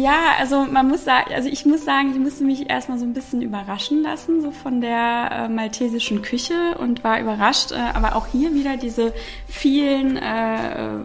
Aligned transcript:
Ja, 0.00 0.36
also 0.38 0.64
man 0.64 0.88
muss 0.88 1.04
sagen, 1.04 1.34
also 1.34 1.50
ich 1.50 1.66
muss 1.66 1.84
sagen, 1.84 2.12
ich 2.12 2.18
musste 2.18 2.44
mich 2.44 2.70
erstmal 2.70 2.98
so 2.98 3.04
ein 3.04 3.12
bisschen 3.12 3.42
überraschen 3.42 4.02
lassen, 4.02 4.40
so 4.40 4.50
von 4.50 4.80
der 4.80 5.30
äh, 5.30 5.48
maltesischen 5.50 6.22
Küche 6.22 6.76
und 6.78 7.04
war 7.04 7.20
überrascht, 7.20 7.72
äh, 7.72 7.74
aber 7.92 8.16
auch 8.16 8.26
hier 8.26 8.54
wieder 8.54 8.78
diese 8.78 9.12
vielen 9.46 10.16
äh, 10.16 11.00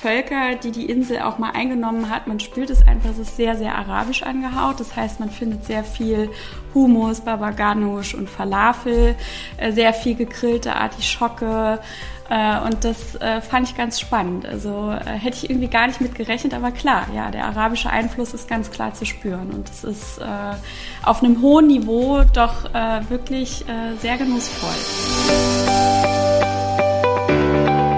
Völker, 0.00 0.54
die 0.54 0.70
die 0.70 0.86
Insel 0.86 1.20
auch 1.22 1.38
mal 1.38 1.50
eingenommen 1.50 2.08
hat. 2.08 2.26
Man 2.28 2.38
spürt 2.38 2.70
es 2.70 2.86
einfach, 2.86 3.10
es 3.10 3.18
ist 3.18 3.36
sehr, 3.36 3.56
sehr 3.56 3.74
arabisch 3.74 4.22
angehaut. 4.22 4.78
Das 4.78 4.94
heißt, 4.94 5.18
man 5.18 5.30
findet 5.30 5.64
sehr 5.64 5.82
viel 5.82 6.30
Hummus, 6.72 7.20
Baba 7.20 7.50
Ganoush 7.50 8.14
und 8.14 8.30
Falafel, 8.30 9.16
äh, 9.56 9.72
sehr 9.72 9.92
viel 9.92 10.14
gegrillte 10.14 10.76
Artischocke. 10.76 11.80
Äh, 12.30 12.60
und 12.60 12.84
das 12.84 13.16
äh, 13.16 13.40
fand 13.40 13.68
ich 13.68 13.76
ganz 13.76 13.98
spannend. 13.98 14.46
Also 14.46 14.92
hätte 14.92 15.36
ich 15.36 15.50
irgendwie 15.50 15.68
gar 15.68 15.88
nicht 15.88 16.00
mit 16.00 16.14
gerechnet, 16.14 16.54
aber 16.54 16.70
klar, 16.70 17.06
ja, 17.14 17.30
der 17.30 17.46
arabische 17.46 17.90
Einfluss 17.90 18.34
ist 18.34 18.48
ganz 18.48 18.70
klar 18.70 18.94
zu 18.94 19.04
spüren. 19.04 19.50
Und 19.50 19.68
es 19.68 19.82
ist 19.82 20.20
auf 21.02 21.22
einem 21.22 21.42
hohen 21.42 21.66
Niveau 21.66 22.22
doch 22.32 22.64
wirklich 23.08 23.64
sehr 23.98 24.16
genussvoll. 24.16 24.70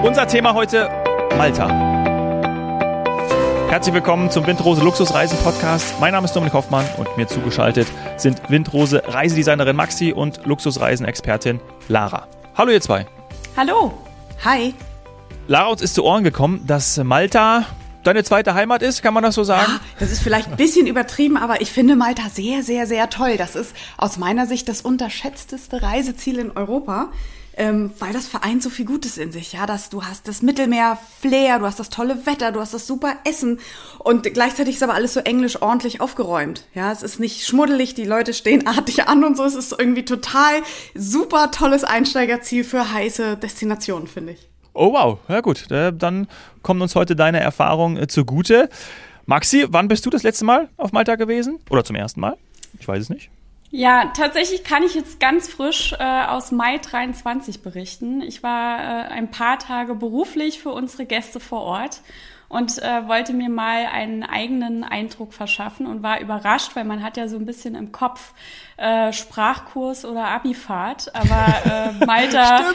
Unser 0.03 0.27
Thema 0.27 0.55
heute 0.55 0.89
Malta. 1.37 1.69
Herzlich 3.69 3.95
willkommen 3.95 4.31
zum 4.31 4.47
Windrose 4.47 4.83
Luxusreisen 4.83 5.39
Podcast. 5.39 5.95
Mein 6.01 6.13
Name 6.13 6.25
ist 6.25 6.35
Dominik 6.35 6.53
Hoffmann 6.55 6.85
und 6.97 7.17
mir 7.17 7.27
zugeschaltet 7.27 7.87
sind 8.17 8.41
Windrose 8.49 9.03
Reisedesignerin 9.07 9.77
Maxi 9.77 10.13
und 10.13 10.45
Luxusreisen-Expertin 10.45 11.61
Lara. 11.89 12.27
Hallo 12.55 12.73
ihr 12.73 12.81
zwei. 12.81 13.07
Hallo. 13.57 13.93
Hi. 14.45 14.75
Lara, 15.47 15.69
uns 15.69 15.83
ist 15.83 15.95
zu 15.95 16.05
Ohren 16.05 16.25
gekommen, 16.25 16.65
dass 16.67 16.97
Malta 16.99 17.65
deine 18.03 18.25
zweite 18.25 18.55
Heimat 18.55 18.83
ist, 18.83 19.03
kann 19.03 19.15
man 19.15 19.23
das 19.23 19.35
so 19.35 19.45
sagen? 19.45 19.73
Ja, 19.73 19.81
das 19.99 20.11
ist 20.11 20.23
vielleicht 20.23 20.49
ein 20.51 20.57
bisschen 20.57 20.87
übertrieben, 20.87 21.37
aber 21.37 21.61
ich 21.61 21.71
finde 21.71 21.97
Malta 21.97 22.29
sehr, 22.33 22.63
sehr, 22.63 22.87
sehr 22.87 23.11
toll. 23.11 23.37
Das 23.37 23.55
ist 23.55 23.75
aus 23.97 24.17
meiner 24.17 24.47
Sicht 24.47 24.69
das 24.69 24.83
unterschätzteste 24.83 25.83
Reiseziel 25.83 26.39
in 26.39 26.51
Europa 26.53 27.11
ähm, 27.57 27.93
weil 27.99 28.13
das 28.13 28.27
vereint 28.27 28.63
so 28.63 28.71
viel 28.71 28.85
Gutes 28.85 29.19
in 29.19 29.33
sich. 29.33 29.53
Ja, 29.53 29.67
dass 29.67 29.91
du 29.91 30.05
hast 30.05 30.29
das 30.29 30.43
Mittelmeer 30.43 30.99
Flair, 31.21 31.59
du 31.59 31.67
hast 31.67 31.79
das 31.79 31.91
tolle 31.91 32.27
Wetter, 32.27 32.53
du 32.53 32.61
hast 32.61 32.75
das 32.75 32.87
super 32.87 33.15
Essen 33.25 33.61
und 33.99 34.23
gleichzeitig 34.33 34.77
ist 34.77 34.83
aber 34.83 34.95
alles 34.95 35.15
so 35.15 35.21
englisch 35.21 35.61
ordentlich 35.61 36.01
aufgeräumt. 36.01 36.67
Ja, 36.75 36.93
es 36.93 37.03
ist 37.03 37.21
nicht 37.21 37.47
schmuddelig, 37.47 37.95
die 37.95 38.05
Leute 38.05 38.35
stehen 38.35 38.67
artig 38.67 39.09
an 39.09 39.25
und 39.25 39.37
so. 39.37 39.45
Es 39.45 39.55
ist 39.55 39.75
irgendwie 39.77 40.05
total 40.05 40.63
super 40.95 41.51
tolles 41.51 41.85
Einsteigerziel 41.85 42.65
für 42.65 42.93
heiße 42.93 43.37
Destinationen, 43.37 44.07
finde 44.07 44.33
ich. 44.33 44.49
Oh 44.73 44.93
wow, 44.93 45.19
ja 45.29 45.41
gut, 45.41 45.71
äh, 45.71 45.93
dann 45.93 46.29
kommen 46.63 46.81
uns 46.81 46.95
heute 46.95 47.17
deine 47.17 47.41
Erfahrungen 47.41 47.97
äh, 47.97 48.07
zugute. 48.07 48.69
Maxi, 49.27 49.67
wann 49.69 49.89
bist 49.89 50.07
du 50.07 50.11
das 50.11 50.23
letzte 50.23 50.45
Mal 50.45 50.69
auf 50.77 50.93
Malta 50.93 51.17
gewesen? 51.17 51.59
Oder 51.71 51.85
zum 51.85 51.97
ersten 51.97 52.21
Mal? 52.21 52.37
Ich 52.79 52.87
weiß 52.87 53.03
es 53.03 53.11
nicht. 53.11 53.31
Ja, 53.73 54.13
tatsächlich 54.17 54.65
kann 54.65 54.83
ich 54.83 54.95
jetzt 54.95 55.21
ganz 55.21 55.49
frisch 55.49 55.95
äh, 55.99 56.25
aus 56.25 56.51
Mai 56.51 56.79
23 56.79 57.63
berichten. 57.63 58.21
Ich 58.21 58.43
war 58.43 58.81
äh, 58.81 59.09
ein 59.09 59.31
paar 59.31 59.61
Tage 59.61 59.95
beruflich 59.95 60.61
für 60.61 60.71
unsere 60.71 61.07
Gäste 61.07 61.39
vor 61.39 61.63
Ort 61.63 62.01
und 62.49 62.83
äh, 62.83 63.07
wollte 63.07 63.33
mir 63.33 63.49
mal 63.49 63.87
einen 63.87 64.25
eigenen 64.25 64.83
Eindruck 64.83 65.33
verschaffen 65.33 65.87
und 65.87 66.03
war 66.03 66.21
überrascht, 66.21 66.75
weil 66.75 66.83
man 66.85 67.01
hat 67.01 67.17
ja 67.17 67.29
so 67.29 67.37
ein 67.37 67.47
bisschen 67.47 67.77
im 67.77 67.93
Kopf 67.93 68.35
äh, 68.77 69.13
Sprachkurs 69.13 70.05
oder 70.05 70.27
Abifahrt, 70.27 71.15
aber 71.15 71.93
äh, 72.01 72.05
Malta, 72.07 72.73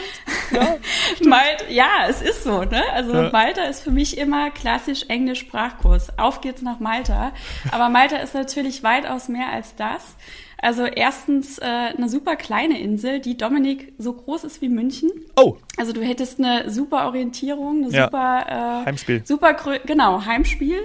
ja, 0.53 0.77
Malta, 1.25 1.65
ja, 1.67 2.07
es 2.07 2.21
ist 2.21 2.45
so, 2.45 2.63
ne? 2.63 2.83
Also 2.93 3.13
ja. 3.13 3.29
Malta 3.31 3.63
ist 3.63 3.83
für 3.83 3.91
mich 3.91 4.17
immer 4.17 4.49
klassisch 4.49 5.03
Englisch 5.09 5.39
Sprachkurs. 5.39 6.17
Auf 6.17 6.39
geht's 6.39 6.61
nach 6.61 6.79
Malta, 6.79 7.33
aber 7.69 7.89
Malta 7.89 8.15
ist 8.15 8.33
natürlich 8.33 8.81
weitaus 8.81 9.27
mehr 9.27 9.49
als 9.49 9.75
das. 9.75 10.15
Also 10.65 10.85
erstens 10.85 11.59
äh, 11.59 11.63
eine 11.63 12.09
super 12.09 12.35
kleine 12.35 12.81
Insel, 12.81 13.19
die 13.19 13.37
Dominik 13.37 13.93
so 13.99 14.13
groß 14.13 14.45
ist 14.45 14.63
wie 14.63 14.69
München. 14.69 15.11
Oh. 15.37 15.57
Also 15.77 15.93
du 15.93 16.01
hättest 16.01 16.39
eine 16.39 16.71
super 16.71 17.05
Orientierung, 17.05 17.83
eine 17.83 17.93
ja. 17.93 18.05
super 18.05 18.45
äh, 18.81 18.85
Heimspiel. 18.87 19.21
Super 19.23 19.55
genau 19.85 20.25
Heimspiel. 20.25 20.79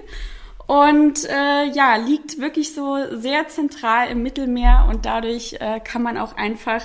Und 0.66 1.24
äh, 1.24 1.64
ja, 1.72 1.96
liegt 1.96 2.38
wirklich 2.38 2.74
so 2.74 2.98
sehr 3.10 3.48
zentral 3.48 4.10
im 4.10 4.22
Mittelmeer 4.22 4.86
und 4.90 5.06
dadurch 5.06 5.56
äh, 5.60 5.80
kann 5.80 6.02
man 6.02 6.19
auch 6.19 6.36
einfach 6.36 6.82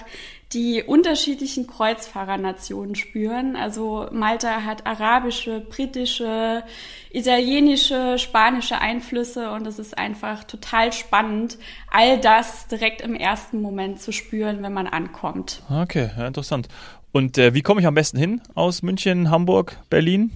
die 0.55 0.81
unterschiedlichen 0.81 1.67
Kreuzfahrernationen 1.67 2.95
spüren. 2.95 3.55
Also 3.57 4.07
Malta 4.11 4.63
hat 4.63 4.87
arabische, 4.87 5.59
britische, 5.59 6.63
italienische, 7.11 8.17
spanische 8.17 8.79
Einflüsse 8.79 9.51
und 9.51 9.67
es 9.67 9.77
ist 9.77 9.97
einfach 9.97 10.45
total 10.45 10.93
spannend, 10.93 11.57
all 11.91 12.19
das 12.19 12.67
direkt 12.67 13.01
im 13.01 13.15
ersten 13.15 13.61
Moment 13.61 14.01
zu 14.01 14.13
spüren, 14.13 14.63
wenn 14.63 14.73
man 14.73 14.87
ankommt. 14.87 15.61
Okay, 15.69 16.09
interessant. 16.25 16.69
Und 17.11 17.37
äh, 17.37 17.53
wie 17.53 17.61
komme 17.61 17.81
ich 17.81 17.87
am 17.87 17.93
besten 17.93 18.17
hin 18.17 18.41
aus 18.55 18.81
München, 18.81 19.29
Hamburg, 19.29 19.77
Berlin, 19.89 20.31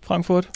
Frankfurt? 0.00 0.48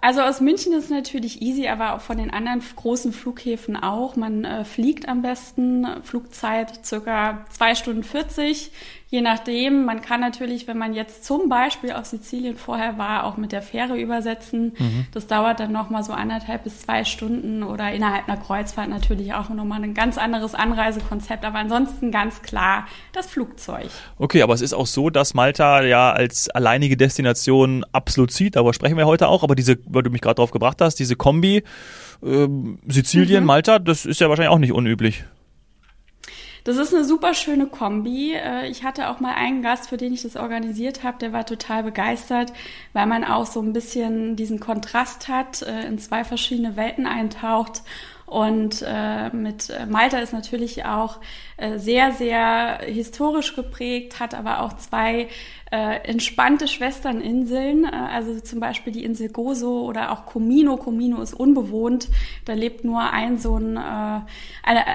Also 0.00 0.20
aus 0.20 0.40
München 0.40 0.72
ist 0.72 0.90
natürlich 0.90 1.42
easy, 1.42 1.68
aber 1.68 1.94
auch 1.94 2.00
von 2.00 2.18
den 2.18 2.30
anderen 2.30 2.62
großen 2.76 3.12
Flughäfen 3.12 3.76
auch. 3.76 4.16
Man 4.16 4.44
äh, 4.44 4.64
fliegt 4.64 5.08
am 5.08 5.22
besten, 5.22 5.86
Flugzeit 6.02 6.84
circa 6.84 7.44
zwei 7.50 7.74
Stunden 7.74 8.02
40 8.02 8.70
je 9.08 9.20
nachdem, 9.20 9.84
man 9.84 10.00
kann 10.00 10.20
natürlich, 10.20 10.66
wenn 10.66 10.78
man 10.78 10.92
jetzt 10.92 11.24
zum 11.24 11.48
Beispiel 11.48 11.92
auf 11.92 12.06
Sizilien 12.06 12.56
vorher 12.56 12.98
war, 12.98 13.24
auch 13.24 13.36
mit 13.36 13.52
der 13.52 13.62
Fähre 13.62 13.96
übersetzen. 13.96 14.72
Mhm. 14.76 15.06
Das 15.12 15.28
dauert 15.28 15.60
dann 15.60 15.70
nochmal 15.70 16.02
so 16.02 16.12
anderthalb 16.12 16.64
bis 16.64 16.80
zwei 16.80 17.04
Stunden 17.04 17.62
oder 17.62 17.92
innerhalb 17.92 18.28
einer 18.28 18.36
Kreuzfahrt 18.36 18.88
natürlich 18.88 19.32
auch 19.32 19.48
nochmal 19.48 19.82
ein 19.84 19.94
ganz 19.94 20.18
anderes 20.18 20.54
Anreisekonzept. 20.54 21.44
Aber 21.44 21.58
ansonsten 21.58 22.10
ganz 22.10 22.42
klar 22.42 22.86
das 23.12 23.28
Flugzeug. 23.28 23.88
Okay, 24.18 24.42
aber 24.42 24.54
es 24.54 24.60
ist 24.60 24.74
auch 24.74 24.86
so, 24.86 25.08
dass 25.08 25.34
Malta 25.34 25.84
ja 25.84 26.10
als 26.10 26.50
alleinige 26.50 26.96
Destination 26.96 27.84
absolut 27.92 28.32
zieht. 28.32 28.56
Darüber 28.56 28.74
sprechen 28.74 28.96
wir 28.96 29.06
heute 29.06 29.28
auch. 29.28 29.44
Aber 29.44 29.54
diese, 29.54 29.78
weil 29.86 30.02
du 30.02 30.10
mich 30.10 30.20
gerade 30.20 30.36
drauf 30.36 30.50
gebracht 30.50 30.80
hast, 30.80 30.96
diese 30.96 31.14
Kombi 31.14 31.62
äh, 32.24 32.48
Sizilien, 32.88 33.44
mhm. 33.44 33.46
Malta, 33.46 33.78
das 33.78 34.04
ist 34.04 34.20
ja 34.20 34.28
wahrscheinlich 34.28 34.52
auch 34.52 34.58
nicht 34.58 34.72
unüblich. 34.72 35.24
Das 36.66 36.78
ist 36.78 36.92
eine 36.92 37.04
super 37.04 37.32
schöne 37.32 37.68
Kombi. 37.68 38.34
Äh, 38.34 38.68
ich 38.68 38.82
hatte 38.82 39.08
auch 39.08 39.20
mal 39.20 39.34
einen 39.34 39.62
Gast, 39.62 39.88
für 39.88 39.96
den 39.96 40.12
ich 40.12 40.22
das 40.22 40.34
organisiert 40.34 41.04
habe, 41.04 41.16
der 41.18 41.32
war 41.32 41.46
total 41.46 41.84
begeistert, 41.84 42.52
weil 42.92 43.06
man 43.06 43.22
auch 43.22 43.46
so 43.46 43.62
ein 43.62 43.72
bisschen 43.72 44.34
diesen 44.34 44.58
Kontrast 44.58 45.28
hat, 45.28 45.62
äh, 45.62 45.86
in 45.86 46.00
zwei 46.00 46.24
verschiedene 46.24 46.74
Welten 46.74 47.06
eintaucht 47.06 47.82
und 48.26 48.84
äh, 48.84 49.30
mit 49.30 49.70
äh, 49.70 49.86
Malta 49.86 50.18
ist 50.18 50.32
natürlich 50.32 50.84
auch 50.84 51.20
äh, 51.56 51.78
sehr, 51.78 52.10
sehr 52.12 52.80
historisch 52.84 53.54
geprägt, 53.54 54.18
hat 54.18 54.34
aber 54.34 54.62
auch 54.62 54.72
zwei 54.74 55.28
äh, 55.70 56.00
entspannte 56.08 56.66
Schwesterninseln, 56.66 57.84
äh, 57.84 57.88
also 57.88 58.40
zum 58.40 58.58
Beispiel 58.58 58.92
die 58.92 59.04
Insel 59.04 59.28
Gozo 59.28 59.82
oder 59.82 60.10
auch 60.10 60.26
Comino. 60.26 60.76
Comino 60.76 61.22
ist 61.22 61.34
unbewohnt. 61.34 62.08
Da 62.44 62.54
lebt 62.54 62.84
nur 62.84 63.00
ein 63.12 63.38
so 63.38 63.58
ein, 63.58 63.76
äh, 63.76 64.20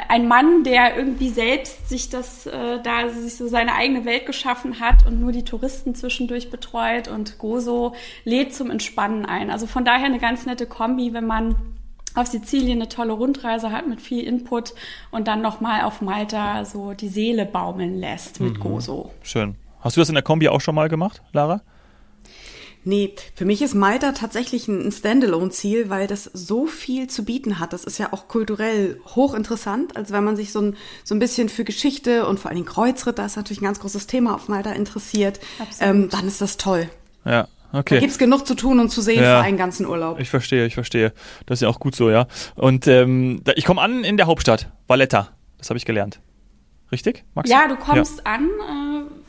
ein 0.09 0.27
Mann, 0.27 0.65
der 0.65 0.97
irgendwie 0.97 1.29
selbst 1.29 1.87
sich 1.87 2.09
das, 2.09 2.47
äh, 2.47 2.81
da 2.83 3.07
sich 3.09 3.35
so 3.37 3.47
seine 3.47 3.75
eigene 3.75 4.03
Welt 4.03 4.25
geschaffen 4.25 4.81
hat 4.81 5.07
und 5.07 5.21
nur 5.21 5.31
die 5.31 5.45
Touristen 5.45 5.95
zwischendurch 5.95 6.49
betreut 6.49 7.07
und 7.07 7.37
Gozo 7.37 7.95
lädt 8.25 8.53
zum 8.53 8.69
Entspannen 8.69 9.25
ein. 9.25 9.49
Also 9.49 9.67
von 9.67 9.85
daher 9.85 10.05
eine 10.05 10.19
ganz 10.19 10.45
nette 10.45 10.65
Kombi, 10.65 11.13
wenn 11.13 11.25
man 11.25 11.55
auf 12.15 12.27
Sizilien 12.27 12.79
eine 12.79 12.89
tolle 12.89 13.13
Rundreise 13.13 13.71
hat 13.71 13.87
mit 13.87 14.01
viel 14.01 14.23
Input 14.23 14.73
und 15.11 15.27
dann 15.27 15.41
nochmal 15.41 15.81
auf 15.81 16.01
Malta 16.01 16.65
so 16.65 16.93
die 16.93 17.09
Seele 17.09 17.45
baumeln 17.45 17.99
lässt 17.99 18.39
mit 18.39 18.57
mhm. 18.57 18.59
Gozo. 18.59 19.11
Schön. 19.23 19.55
Hast 19.79 19.97
du 19.97 20.01
das 20.01 20.09
in 20.09 20.15
der 20.15 20.23
Kombi 20.23 20.47
auch 20.47 20.61
schon 20.61 20.75
mal 20.75 20.89
gemacht, 20.89 21.21
Lara? 21.33 21.61
Nee, 22.83 23.13
für 23.35 23.45
mich 23.45 23.61
ist 23.61 23.75
Malta 23.75 24.11
tatsächlich 24.11 24.67
ein 24.67 24.91
Standalone-Ziel, 24.91 25.91
weil 25.91 26.07
das 26.07 26.23
so 26.23 26.65
viel 26.65 27.07
zu 27.07 27.23
bieten 27.23 27.59
hat. 27.59 27.73
Das 27.73 27.83
ist 27.83 27.99
ja 27.99 28.11
auch 28.11 28.27
kulturell 28.27 28.99
hochinteressant. 29.15 29.95
Also 29.95 30.15
wenn 30.15 30.23
man 30.23 30.35
sich 30.35 30.51
so 30.51 30.61
ein, 30.61 30.77
so 31.03 31.13
ein 31.13 31.19
bisschen 31.19 31.47
für 31.47 31.63
Geschichte 31.63 32.25
und 32.25 32.39
vor 32.39 32.49
allem 32.49 32.65
Kreuzritt, 32.65 33.19
da 33.19 33.25
ist 33.25 33.35
natürlich 33.35 33.61
ein 33.61 33.65
ganz 33.65 33.79
großes 33.79 34.07
Thema 34.07 34.33
auf 34.33 34.47
Malta 34.47 34.71
interessiert, 34.71 35.39
ähm, 35.79 36.09
dann 36.09 36.27
ist 36.27 36.41
das 36.41 36.57
toll. 36.57 36.89
Ja, 37.23 37.47
Okay. 37.73 37.95
Da 37.95 37.99
gibt's 38.01 38.17
genug 38.17 38.45
zu 38.45 38.55
tun 38.55 38.79
und 38.79 38.89
zu 38.89 39.01
sehen 39.01 39.23
ja, 39.23 39.39
für 39.39 39.45
einen 39.45 39.57
ganzen 39.57 39.85
Urlaub. 39.85 40.19
Ich 40.19 40.29
verstehe, 40.29 40.65
ich 40.65 40.73
verstehe. 40.73 41.13
Das 41.45 41.57
ist 41.57 41.61
ja 41.61 41.69
auch 41.69 41.79
gut 41.79 41.95
so, 41.95 42.09
ja. 42.09 42.27
Und 42.55 42.87
ähm, 42.87 43.43
ich 43.55 43.65
komme 43.65 43.81
an 43.81 44.03
in 44.03 44.17
der 44.17 44.27
Hauptstadt, 44.27 44.71
Valletta. 44.87 45.29
Das 45.57 45.69
habe 45.69 45.77
ich 45.77 45.85
gelernt. 45.85 46.19
Richtig, 46.91 47.23
Max? 47.35 47.49
Ja, 47.49 47.67
du 47.67 47.77
kommst 47.77 48.17
ja. 48.25 48.33
an. 48.33 48.49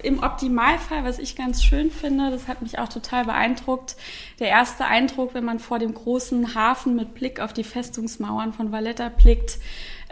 Äh, 0.00 0.06
Im 0.06 0.20
Optimalfall, 0.20 1.04
was 1.04 1.20
ich 1.20 1.36
ganz 1.36 1.62
schön 1.62 1.92
finde, 1.92 2.32
das 2.32 2.48
hat 2.48 2.60
mich 2.60 2.80
auch 2.80 2.88
total 2.88 3.24
beeindruckt. 3.24 3.96
Der 4.40 4.48
erste 4.48 4.84
Eindruck, 4.86 5.32
wenn 5.34 5.44
man 5.44 5.60
vor 5.60 5.78
dem 5.78 5.94
großen 5.94 6.56
Hafen 6.56 6.96
mit 6.96 7.14
Blick 7.14 7.38
auf 7.38 7.52
die 7.52 7.62
Festungsmauern 7.62 8.52
von 8.52 8.72
Valletta 8.72 9.10
blickt, 9.10 9.58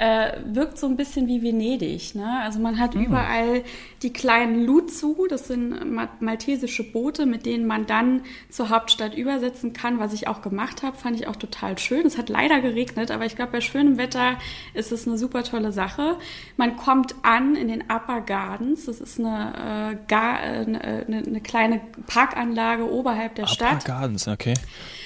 äh, 0.01 0.39
wirkt 0.47 0.79
so 0.79 0.87
ein 0.87 0.97
bisschen 0.97 1.29
wie 1.29 1.43
Venedig. 1.43 2.15
Ne? 2.15 2.41
Also 2.43 2.59
man 2.59 2.79
hat 2.79 2.95
mhm. 2.95 3.05
überall 3.05 3.63
die 4.01 4.15
kleinen 4.15 4.65
Luzu, 4.65 5.27
das 5.29 5.47
sind 5.47 5.75
maltesische 6.21 6.91
Boote, 6.91 7.27
mit 7.27 7.45
denen 7.45 7.67
man 7.67 7.85
dann 7.85 8.23
zur 8.49 8.71
Hauptstadt 8.71 9.15
übersetzen 9.15 9.75
kann, 9.75 9.99
was 9.99 10.15
ich 10.15 10.27
auch 10.27 10.41
gemacht 10.41 10.83
habe, 10.83 10.97
fand 10.97 11.21
ich 11.21 11.29
auch 11.29 11.37
total 11.37 11.79
schön. 11.79 12.07
Es 12.07 12.17
hat 12.17 12.31
leider 12.31 12.63
geregnet, 12.63 13.11
aber 13.11 13.27
ich 13.27 13.37
glaube, 13.37 13.53
bei 13.53 13.61
schönem 13.61 13.99
Wetter 13.99 14.39
ist 14.73 14.91
es 14.91 15.07
eine 15.07 15.19
super 15.19 15.45
tolle 15.45 15.71
Sache. 15.71 16.17
Man 16.57 16.77
kommt 16.77 17.15
an 17.21 17.55
in 17.55 17.69
den 17.69 17.83
Upper 17.83 18.23
Gardens, 18.23 18.87
das 18.87 19.03
ist 19.03 19.21
eine, 19.21 19.93
äh, 19.93 19.97
gar, 20.09 20.43
äh, 20.43 20.65
eine, 20.67 20.83
eine, 21.09 21.41
kleine 21.43 21.83
Parkanlage 22.07 22.91
oberhalb 22.91 23.35
der 23.35 23.45
Upper 23.45 23.55
Stadt. 23.55 23.85
Upper 23.85 23.93
Gardens, 24.01 24.29
okay. 24.29 24.55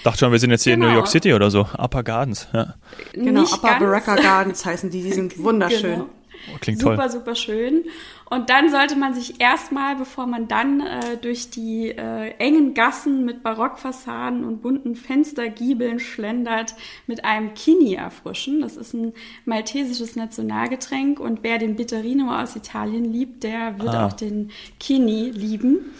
Dachte 0.05 0.19
schon, 0.19 0.33
wir 0.33 0.39
sind 0.39 0.51
jetzt 0.51 0.65
hier 0.65 0.75
genau. 0.75 0.87
in 0.87 0.93
New 0.93 0.99
York 0.99 1.09
City 1.09 1.33
oder 1.33 1.51
so. 1.51 1.67
Upper 1.79 2.03
Gardens, 2.03 2.47
ja. 2.53 2.75
Genau, 3.15 3.41
Nicht 3.41 3.55
Upper 3.55 3.81
Baraka 3.81 4.17
Gardens 4.17 4.65
heißen 4.85 4.91
die, 4.91 5.03
die 5.03 5.13
sind 5.13 5.39
wunderschön. 5.43 5.93
Genau. 5.93 6.09
Oh, 6.53 6.59
klingt 6.61 6.81
super, 6.81 6.97
toll. 6.97 7.11
super 7.11 7.35
schön. 7.37 7.85
Und 8.29 8.51
dann 8.51 8.69
sollte 8.69 8.97
man 8.97 9.15
sich 9.15 9.41
erstmal, 9.41 9.97
bevor 9.97 10.27
man 10.27 10.49
dann 10.49 10.81
äh, 10.81 11.17
durch 11.17 11.49
die 11.49 11.91
äh, 11.91 12.35
engen 12.39 12.75
Gassen 12.75 13.25
mit 13.25 13.43
Barockfassaden 13.43 14.45
und 14.45 14.61
bunten 14.61 14.97
Fenstergiebeln 14.97 16.01
schlendert, 16.01 16.75
mit 17.07 17.25
einem 17.25 17.55
Kini 17.55 17.95
erfrischen. 17.95 18.61
Das 18.61 18.77
ist 18.77 18.93
ein 18.93 19.15
maltesisches 19.47 20.17
Nationalgetränk 20.17 21.21
und 21.21 21.43
wer 21.43 21.59
den 21.59 21.77
Bitterino 21.77 22.35
aus 22.35 22.57
Italien 22.57 23.05
liebt, 23.05 23.45
der 23.45 23.79
wird 23.79 23.95
ah. 23.95 24.07
auch 24.07 24.13
den 24.13 24.51
Kini 24.81 25.31
lieben. 25.31 25.93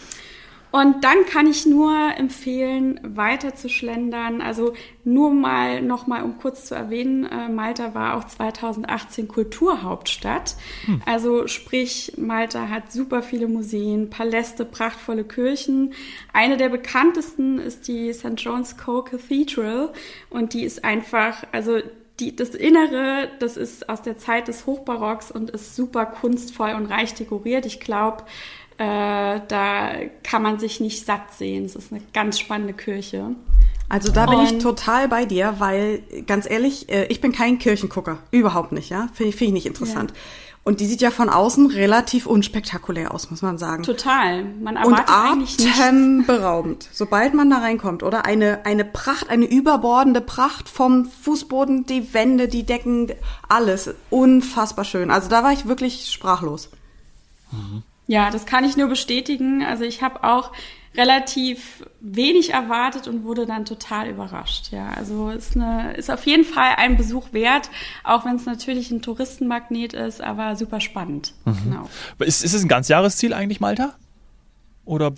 Und 0.75 1.05
dann 1.05 1.25
kann 1.25 1.47
ich 1.47 1.65
nur 1.65 1.95
empfehlen, 2.17 2.99
weiter 3.01 3.55
zu 3.55 3.69
schlendern. 3.69 4.41
Also 4.41 4.73
nur 5.05 5.31
mal 5.31 5.81
noch 5.81 6.05
mal, 6.05 6.21
um 6.21 6.37
kurz 6.37 6.65
zu 6.65 6.75
erwähnen, 6.75 7.23
äh, 7.23 7.47
Malta 7.47 7.95
war 7.95 8.17
auch 8.17 8.25
2018 8.25 9.29
Kulturhauptstadt. 9.29 10.55
Hm. 10.83 11.01
Also 11.05 11.47
sprich, 11.47 12.15
Malta 12.17 12.67
hat 12.67 12.91
super 12.91 13.23
viele 13.23 13.47
Museen, 13.47 14.09
Paläste, 14.09 14.65
prachtvolle 14.65 15.23
Kirchen. 15.23 15.93
Eine 16.33 16.57
der 16.57 16.67
bekanntesten 16.67 17.57
ist 17.57 17.87
die 17.87 18.11
St. 18.11 18.33
John's 18.35 18.75
Co. 18.75 19.01
Cathedral 19.01 19.93
und 20.29 20.53
die 20.53 20.65
ist 20.65 20.83
einfach, 20.83 21.45
also 21.53 21.79
die, 22.19 22.35
das 22.35 22.49
Innere, 22.49 23.29
das 23.39 23.55
ist 23.55 23.87
aus 23.87 24.01
der 24.01 24.17
Zeit 24.17 24.49
des 24.49 24.65
Hochbarocks 24.65 25.31
und 25.31 25.51
ist 25.51 25.75
super 25.75 26.05
kunstvoll 26.05 26.73
und 26.73 26.87
reich 26.87 27.13
dekoriert. 27.13 27.65
Ich 27.65 27.79
glaube, 27.79 28.23
äh, 28.77 29.39
da 29.47 29.91
kann 30.23 30.41
man 30.41 30.59
sich 30.59 30.79
nicht 30.79 31.05
satt 31.05 31.33
sehen. 31.33 31.65
Es 31.65 31.75
ist 31.75 31.91
eine 31.91 32.01
ganz 32.13 32.39
spannende 32.39 32.73
Kirche. 32.73 33.35
Also 33.87 34.11
da 34.11 34.25
bin 34.25 34.41
ich 34.41 34.57
total 34.57 35.07
bei 35.07 35.25
dir, 35.25 35.55
weil 35.59 36.01
ganz 36.25 36.49
ehrlich, 36.49 36.89
äh, 36.89 37.05
ich 37.05 37.21
bin 37.21 37.31
kein 37.31 37.59
Kirchengucker, 37.59 38.17
überhaupt 38.31 38.71
nicht, 38.71 38.89
ja, 38.89 39.09
finde 39.13 39.29
ich, 39.29 39.35
find 39.35 39.49
ich 39.49 39.53
nicht 39.53 39.65
interessant. 39.67 40.11
Ja. 40.11 40.17
Und 40.63 40.79
die 40.79 40.87
sieht 40.87 41.01
ja 41.01 41.11
von 41.11 41.29
außen 41.29 41.67
relativ 41.67 42.25
unspektakulär 42.25 43.13
aus, 43.13 43.29
muss 43.29 43.43
man 43.43 43.59
sagen. 43.59 43.83
Total. 43.83 44.43
Man 44.43 44.77
erwartet 44.77 45.07
und 45.07 45.15
eigentlich 45.15 45.59
nichts. 45.59 45.79
atemberaubend, 45.79 46.89
sobald 46.91 47.35
man 47.35 47.51
da 47.51 47.59
reinkommt, 47.59 48.01
oder 48.01 48.25
eine 48.25 48.65
eine 48.65 48.83
Pracht, 48.83 49.29
eine 49.29 49.45
überbordende 49.45 50.21
Pracht 50.21 50.67
vom 50.67 51.05
Fußboden, 51.05 51.85
die 51.85 52.15
Wände, 52.15 52.47
die 52.47 52.63
Decken, 52.63 53.11
alles 53.47 53.93
unfassbar 54.09 54.85
schön. 54.85 55.11
Also 55.11 55.29
da 55.29 55.43
war 55.43 55.51
ich 55.53 55.67
wirklich 55.67 56.11
sprachlos. 56.11 56.71
Mhm. 57.51 57.83
Ja, 58.07 58.29
das 58.29 58.45
kann 58.45 58.63
ich 58.63 58.77
nur 58.77 58.87
bestätigen. 58.87 59.63
Also 59.63 59.83
ich 59.83 60.01
habe 60.01 60.23
auch 60.23 60.51
relativ 60.97 61.83
wenig 61.99 62.53
erwartet 62.53 63.07
und 63.07 63.23
wurde 63.23 63.45
dann 63.45 63.65
total 63.65 64.09
überrascht. 64.09 64.71
Ja, 64.71 64.89
also 64.95 65.29
ist, 65.29 65.55
eine, 65.55 65.93
ist 65.95 66.09
auf 66.09 66.25
jeden 66.25 66.45
Fall 66.45 66.75
ein 66.77 66.97
Besuch 66.97 67.33
wert, 67.33 67.69
auch 68.03 68.25
wenn 68.25 68.35
es 68.35 68.45
natürlich 68.45 68.91
ein 68.91 69.01
Touristenmagnet 69.01 69.93
ist, 69.93 70.21
aber 70.21 70.55
super 70.55 70.79
spannend. 70.79 71.33
Mhm. 71.45 71.57
Genau. 71.63 71.89
Ist, 72.19 72.43
ist 72.43 72.53
es 72.53 72.63
ein 72.63 72.67
Ganzjahresziel 72.67 73.33
eigentlich, 73.33 73.59
Malta? 73.59 73.95
Oder? 74.85 75.13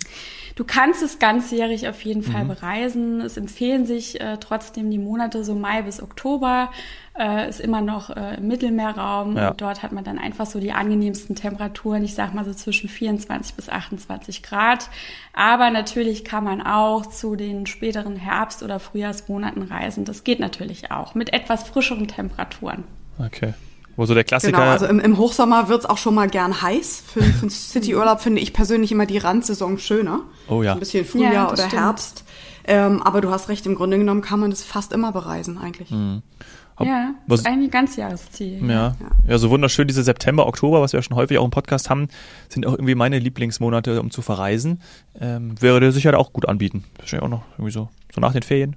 Du 0.56 0.64
kannst 0.64 1.02
es 1.02 1.18
ganzjährig 1.18 1.88
auf 1.88 2.02
jeden 2.02 2.22
Fall 2.22 2.44
mhm. 2.44 2.48
bereisen. 2.48 3.20
Es 3.20 3.36
empfehlen 3.36 3.86
sich 3.86 4.20
äh, 4.20 4.38
trotzdem 4.40 4.90
die 4.90 4.98
Monate 4.98 5.44
so 5.44 5.54
Mai 5.54 5.82
bis 5.82 6.02
Oktober. 6.02 6.70
Äh, 7.18 7.48
ist 7.48 7.58
immer 7.58 7.80
noch 7.80 8.10
äh, 8.10 8.36
im 8.36 8.46
Mittelmeerraum 8.46 9.36
ja. 9.36 9.50
und 9.50 9.60
dort 9.60 9.82
hat 9.82 9.90
man 9.90 10.04
dann 10.04 10.18
einfach 10.18 10.46
so 10.46 10.60
die 10.60 10.70
angenehmsten 10.70 11.34
Temperaturen. 11.34 12.04
Ich 12.04 12.14
sag 12.14 12.32
mal 12.32 12.44
so 12.44 12.54
zwischen 12.54 12.88
24 12.88 13.56
bis 13.56 13.68
28 13.68 14.44
Grad. 14.44 14.88
Aber 15.32 15.70
natürlich 15.70 16.24
kann 16.24 16.44
man 16.44 16.62
auch 16.62 17.06
zu 17.06 17.34
den 17.34 17.66
späteren 17.66 18.14
Herbst- 18.14 18.62
oder 18.62 18.78
Frühjahrsmonaten 18.78 19.62
reisen. 19.62 20.04
Das 20.04 20.22
geht 20.22 20.38
natürlich 20.38 20.92
auch 20.92 21.16
mit 21.16 21.32
etwas 21.32 21.64
frischeren 21.64 22.06
Temperaturen. 22.06 22.84
Okay. 23.18 23.54
Wo 23.96 24.06
so 24.06 24.14
der 24.14 24.22
Klassiker. 24.22 24.56
Genau, 24.56 24.70
also 24.70 24.86
im, 24.86 25.00
im 25.00 25.18
Hochsommer 25.18 25.68
wird's 25.68 25.86
auch 25.86 25.98
schon 25.98 26.14
mal 26.14 26.28
gern 26.28 26.62
heiß. 26.62 27.02
Für, 27.04 27.20
für 27.24 27.42
einen 27.42 27.50
Cityurlaub 27.50 28.20
finde 28.20 28.40
ich 28.40 28.52
persönlich 28.52 28.92
immer 28.92 29.06
die 29.06 29.18
Randsaison 29.18 29.78
schöner. 29.78 30.20
Oh 30.48 30.62
ja. 30.62 30.74
Ein 30.74 30.78
bisschen 30.78 31.04
Frühjahr 31.04 31.32
ja, 31.32 31.46
oder 31.48 31.66
stimmt. 31.66 31.72
Herbst. 31.72 32.24
Ähm, 32.68 33.02
aber 33.02 33.22
du 33.22 33.30
hast 33.30 33.48
recht, 33.48 33.64
im 33.66 33.74
Grunde 33.74 33.98
genommen 33.98 34.20
kann 34.20 34.40
man 34.40 34.50
das 34.50 34.62
fast 34.62 34.92
immer 34.92 35.10
bereisen 35.10 35.58
eigentlich. 35.58 35.90
Mhm. 35.90 36.22
Hab, 36.76 36.86
ja, 36.86 37.14
das 37.26 37.40
ist 37.40 37.46
ein 37.46 37.70
Ganzjahresziel. 37.70 38.60
Ja, 38.68 38.68
ja. 38.68 38.94
ja, 39.26 39.38
so 39.38 39.50
wunderschön 39.50 39.88
diese 39.88 40.04
September, 40.04 40.46
Oktober, 40.46 40.80
was 40.80 40.92
wir 40.92 40.98
ja 40.98 41.02
schon 41.02 41.16
häufig 41.16 41.38
auch 41.38 41.44
im 41.44 41.50
Podcast 41.50 41.90
haben, 41.90 42.08
sind 42.48 42.66
auch 42.66 42.74
irgendwie 42.74 42.94
meine 42.94 43.18
Lieblingsmonate, 43.18 44.00
um 44.00 44.10
zu 44.12 44.22
verreisen. 44.22 44.80
Ähm, 45.18 45.60
wäre 45.60 45.80
der 45.80 45.90
sicher 45.90 46.16
auch 46.16 46.32
gut 46.32 46.46
anbieten. 46.46 46.84
Wahrscheinlich 46.98 47.24
auch 47.24 47.30
noch 47.30 47.42
irgendwie 47.54 47.72
so, 47.72 47.88
so 48.14 48.20
nach 48.20 48.32
den 48.32 48.42
Ferien. 48.42 48.76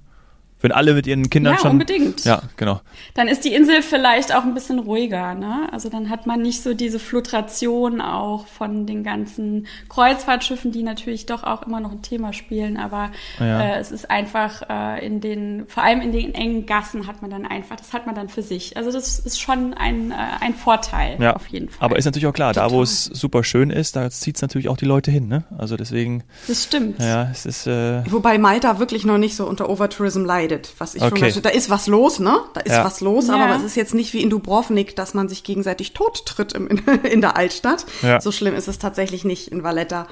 Wenn 0.62 0.72
alle 0.72 0.94
mit 0.94 1.06
ihren 1.06 1.28
Kindern 1.28 1.54
ja, 1.54 1.58
schon. 1.58 1.66
Ja, 1.66 1.72
unbedingt. 1.72 2.24
Ja, 2.24 2.42
genau. 2.56 2.80
Dann 3.14 3.28
ist 3.28 3.44
die 3.44 3.52
Insel 3.52 3.82
vielleicht 3.82 4.34
auch 4.34 4.44
ein 4.44 4.54
bisschen 4.54 4.78
ruhiger, 4.78 5.34
ne? 5.34 5.68
Also 5.72 5.88
dann 5.88 6.08
hat 6.08 6.26
man 6.26 6.40
nicht 6.40 6.62
so 6.62 6.72
diese 6.72 6.98
Flutration 6.98 8.00
auch 8.00 8.46
von 8.46 8.86
den 8.86 9.02
ganzen 9.02 9.66
Kreuzfahrtschiffen, 9.88 10.72
die 10.72 10.82
natürlich 10.82 11.26
doch 11.26 11.42
auch 11.42 11.62
immer 11.66 11.80
noch 11.80 11.92
ein 11.92 12.02
Thema 12.02 12.32
spielen, 12.32 12.76
aber 12.76 13.10
ja. 13.40 13.60
äh, 13.60 13.80
es 13.80 13.90
ist 13.90 14.10
einfach 14.10 14.62
äh, 14.70 15.04
in 15.04 15.20
den, 15.20 15.66
vor 15.66 15.82
allem 15.82 16.00
in 16.00 16.12
den 16.12 16.34
engen 16.34 16.64
Gassen 16.64 17.06
hat 17.06 17.22
man 17.22 17.30
dann 17.30 17.44
einfach, 17.44 17.76
das 17.76 17.92
hat 17.92 18.06
man 18.06 18.14
dann 18.14 18.28
für 18.28 18.42
sich. 18.42 18.76
Also 18.76 18.92
das 18.92 19.18
ist 19.18 19.40
schon 19.40 19.74
ein, 19.74 20.12
äh, 20.12 20.14
ein 20.40 20.54
Vorteil 20.54 21.20
ja. 21.20 21.34
auf 21.34 21.48
jeden 21.48 21.68
Fall. 21.68 21.84
Aber 21.84 21.98
ist 21.98 22.04
natürlich 22.04 22.26
auch 22.26 22.32
klar, 22.32 22.54
Total. 22.54 22.68
da 22.68 22.74
wo 22.74 22.82
es 22.82 23.04
super 23.04 23.42
schön 23.42 23.70
ist, 23.70 23.96
da 23.96 24.08
zieht 24.10 24.36
es 24.36 24.42
natürlich 24.42 24.68
auch 24.68 24.76
die 24.76 24.84
Leute 24.84 25.10
hin, 25.10 25.26
ne? 25.26 25.44
Also 25.58 25.76
deswegen. 25.76 26.22
Das 26.46 26.62
stimmt. 26.62 27.00
Ja, 27.00 27.28
es 27.30 27.46
ist. 27.46 27.66
Äh, 27.66 28.02
Wobei 28.10 28.38
Malta 28.38 28.78
wirklich 28.78 29.04
noch 29.04 29.18
nicht 29.18 29.34
so 29.34 29.46
unter 29.46 29.68
Overtourism 29.68 30.24
leidet 30.24 30.51
leidet, 30.52 30.72
was 30.78 30.94
ich 30.94 31.02
okay. 31.02 31.32
schon, 31.32 31.42
da 31.42 31.50
ist 31.50 31.70
was 31.70 31.86
los, 31.86 32.18
ne? 32.18 32.40
Da 32.54 32.60
ist 32.60 32.72
ja. 32.72 32.84
was 32.84 33.00
los, 33.00 33.28
ja. 33.28 33.34
aber 33.34 33.56
es 33.56 33.62
ist 33.62 33.76
jetzt 33.76 33.94
nicht 33.94 34.12
wie 34.12 34.22
in 34.22 34.30
Dubrovnik, 34.30 34.96
dass 34.96 35.14
man 35.14 35.28
sich 35.28 35.44
gegenseitig 35.44 35.92
tot 35.92 36.24
tritt 36.26 36.52
im, 36.52 36.68
in, 36.68 36.78
in 37.04 37.20
der 37.20 37.36
Altstadt. 37.36 37.86
Ja. 38.02 38.20
So 38.20 38.32
schlimm 38.32 38.54
ist 38.54 38.68
es 38.68 38.78
tatsächlich 38.78 39.24
nicht 39.24 39.48
in 39.48 39.62
Valletta. 39.62 40.06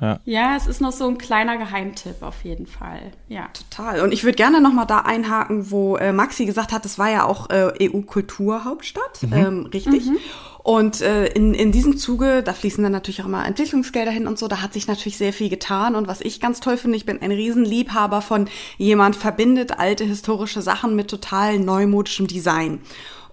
Ja. 0.00 0.20
ja, 0.24 0.56
es 0.56 0.66
ist 0.66 0.80
noch 0.80 0.92
so 0.92 1.08
ein 1.08 1.18
kleiner 1.18 1.56
Geheimtipp 1.56 2.22
auf 2.22 2.44
jeden 2.44 2.66
Fall. 2.66 3.12
Ja. 3.28 3.48
Total. 3.52 4.00
Und 4.00 4.12
ich 4.12 4.24
würde 4.24 4.36
gerne 4.36 4.60
noch 4.60 4.72
mal 4.72 4.84
da 4.84 5.00
einhaken, 5.00 5.70
wo 5.70 5.96
äh, 5.96 6.12
Maxi 6.12 6.44
gesagt 6.44 6.72
hat, 6.72 6.84
das 6.84 6.98
war 6.98 7.10
ja 7.10 7.24
auch 7.24 7.48
äh, 7.50 7.72
EU-Kulturhauptstadt, 7.88 9.22
mhm. 9.22 9.32
ähm, 9.32 9.66
richtig. 9.66 10.06
Mhm. 10.06 10.18
Und 10.62 11.00
äh, 11.00 11.26
in, 11.28 11.54
in 11.54 11.70
diesem 11.70 11.96
Zuge, 11.96 12.42
da 12.42 12.52
fließen 12.52 12.82
dann 12.82 12.90
natürlich 12.90 13.22
auch 13.22 13.26
immer 13.26 13.46
Entwicklungsgelder 13.46 14.10
hin 14.10 14.26
und 14.26 14.36
so, 14.36 14.48
da 14.48 14.62
hat 14.62 14.72
sich 14.72 14.88
natürlich 14.88 15.16
sehr 15.16 15.32
viel 15.32 15.48
getan. 15.48 15.94
Und 15.94 16.08
was 16.08 16.20
ich 16.20 16.40
ganz 16.40 16.58
toll 16.58 16.76
finde, 16.76 16.96
ich 16.96 17.06
bin 17.06 17.22
ein 17.22 17.30
Riesenliebhaber 17.30 18.20
von 18.20 18.48
jemand 18.76 19.14
verbindet 19.14 19.78
alte 19.78 20.02
historische 20.02 20.62
Sachen 20.62 20.96
mit 20.96 21.08
total 21.08 21.60
neumodischem 21.60 22.26
Design. 22.26 22.80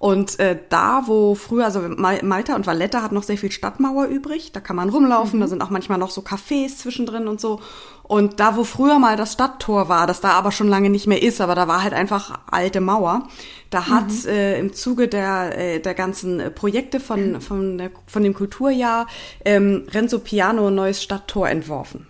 Und 0.03 0.37
äh, 0.37 0.59
da, 0.67 1.03
wo 1.05 1.33
früher, 1.33 1.63
also 1.63 1.79
Malta 1.79 2.55
und 2.55 2.67
Valletta 2.67 3.01
hat 3.01 3.13
noch 3.13 3.23
sehr 3.23 3.37
viel 3.37 3.53
Stadtmauer 3.53 4.07
übrig, 4.07 4.51
da 4.51 4.59
kann 4.59 4.75
man 4.75 4.89
rumlaufen, 4.89 5.39
mhm. 5.39 5.43
da 5.43 5.47
sind 5.47 5.61
auch 5.61 5.69
manchmal 5.69 5.97
noch 5.97 6.09
so 6.09 6.19
Cafés 6.19 6.75
zwischendrin 6.75 7.29
und 7.29 7.39
so. 7.39 7.61
Und 8.03 8.41
da, 8.41 8.57
wo 8.57 8.65
früher 8.65 8.99
mal 8.99 9.15
das 9.15 9.31
Stadttor 9.31 9.87
war, 9.87 10.05
das 10.05 10.19
da 10.19 10.31
aber 10.31 10.51
schon 10.51 10.67
lange 10.67 10.89
nicht 10.89 11.07
mehr 11.07 11.23
ist, 11.23 11.39
aber 11.39 11.55
da 11.55 11.69
war 11.69 11.83
halt 11.83 11.93
einfach 11.93 12.37
alte 12.51 12.81
Mauer, 12.81 13.29
da 13.69 13.87
hat 13.87 14.09
mhm. 14.09 14.27
äh, 14.27 14.59
im 14.59 14.73
Zuge 14.73 15.07
der, 15.07 15.57
äh, 15.57 15.79
der 15.79 15.93
ganzen 15.93 16.41
äh, 16.41 16.51
Projekte 16.51 16.99
von, 16.99 17.39
von, 17.39 17.77
der, 17.77 17.91
von 18.05 18.23
dem 18.23 18.33
Kulturjahr 18.33 19.07
ähm, 19.45 19.87
Renzo 19.89 20.19
Piano 20.19 20.67
ein 20.67 20.75
neues 20.75 21.01
Stadttor 21.01 21.47
entworfen 21.47 22.07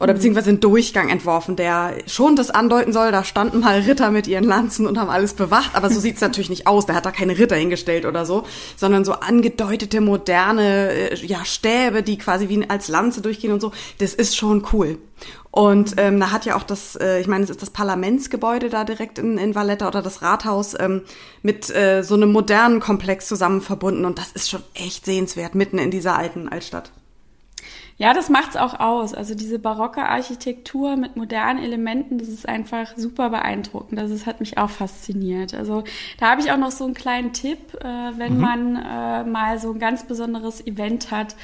oder 0.00 0.14
beziehungsweise 0.14 0.48
einen 0.48 0.60
Durchgang 0.60 1.10
entworfen, 1.10 1.56
der 1.56 1.98
schon 2.06 2.34
das 2.34 2.50
andeuten 2.50 2.92
soll, 2.92 3.12
da 3.12 3.22
standen 3.22 3.60
mal 3.60 3.80
Ritter 3.80 4.10
mit 4.10 4.26
ihren 4.26 4.44
Lanzen 4.44 4.86
und 4.86 4.98
haben 4.98 5.10
alles 5.10 5.34
bewacht, 5.34 5.74
aber 5.74 5.90
so 5.90 6.00
sieht's 6.00 6.22
natürlich 6.22 6.50
nicht 6.50 6.66
aus. 6.66 6.86
Der 6.86 6.94
hat 6.94 7.04
da 7.04 7.12
keine 7.12 7.38
Ritter 7.38 7.56
hingestellt 7.56 8.06
oder 8.06 8.24
so, 8.24 8.44
sondern 8.76 9.04
so 9.04 9.12
angedeutete 9.12 10.00
moderne 10.00 10.90
äh, 10.90 11.26
ja, 11.26 11.44
Stäbe, 11.44 12.02
die 12.02 12.16
quasi 12.16 12.48
wie 12.48 12.68
als 12.68 12.88
Lanze 12.88 13.20
durchgehen 13.20 13.52
und 13.52 13.60
so. 13.60 13.72
Das 13.98 14.14
ist 14.14 14.36
schon 14.36 14.66
cool. 14.72 14.98
Und 15.50 15.94
ähm, 15.98 16.18
da 16.18 16.30
hat 16.30 16.46
ja 16.46 16.56
auch 16.56 16.62
das, 16.62 16.96
äh, 16.96 17.20
ich 17.20 17.26
meine, 17.26 17.44
es 17.44 17.50
ist 17.50 17.60
das 17.60 17.70
Parlamentsgebäude 17.70 18.70
da 18.70 18.84
direkt 18.84 19.18
in, 19.18 19.36
in 19.36 19.54
Valletta 19.54 19.88
oder 19.88 20.00
das 20.00 20.22
Rathaus 20.22 20.74
ähm, 20.78 21.02
mit 21.42 21.74
äh, 21.74 22.02
so 22.02 22.14
einem 22.14 22.32
modernen 22.32 22.80
Komplex 22.80 23.26
zusammen 23.26 23.60
verbunden 23.60 24.04
und 24.04 24.18
das 24.18 24.32
ist 24.32 24.48
schon 24.48 24.62
echt 24.74 25.04
sehenswert 25.04 25.54
mitten 25.54 25.78
in 25.78 25.90
dieser 25.90 26.16
alten 26.16 26.48
Altstadt. 26.48 26.92
Ja, 28.00 28.14
das 28.14 28.30
macht's 28.30 28.56
auch 28.56 28.80
aus. 28.80 29.12
Also 29.12 29.34
diese 29.34 29.58
barocke 29.58 30.00
Architektur 30.00 30.96
mit 30.96 31.16
modernen 31.16 31.62
Elementen, 31.62 32.16
das 32.16 32.28
ist 32.28 32.48
einfach 32.48 32.96
super 32.96 33.28
beeindruckend. 33.28 34.00
Also 34.00 34.14
es 34.14 34.24
hat 34.24 34.40
mich 34.40 34.56
auch 34.56 34.70
fasziniert. 34.70 35.52
Also 35.52 35.84
da 36.18 36.30
habe 36.30 36.40
ich 36.40 36.50
auch 36.50 36.56
noch 36.56 36.70
so 36.70 36.86
einen 36.86 36.94
kleinen 36.94 37.34
Tipp, 37.34 37.58
äh, 37.74 37.84
wenn 38.16 38.36
mhm. 38.36 38.40
man 38.40 38.76
äh, 38.76 39.24
mal 39.24 39.58
so 39.58 39.70
ein 39.72 39.78
ganz 39.78 40.04
besonderes 40.04 40.66
Event 40.66 41.10
hat 41.10 41.36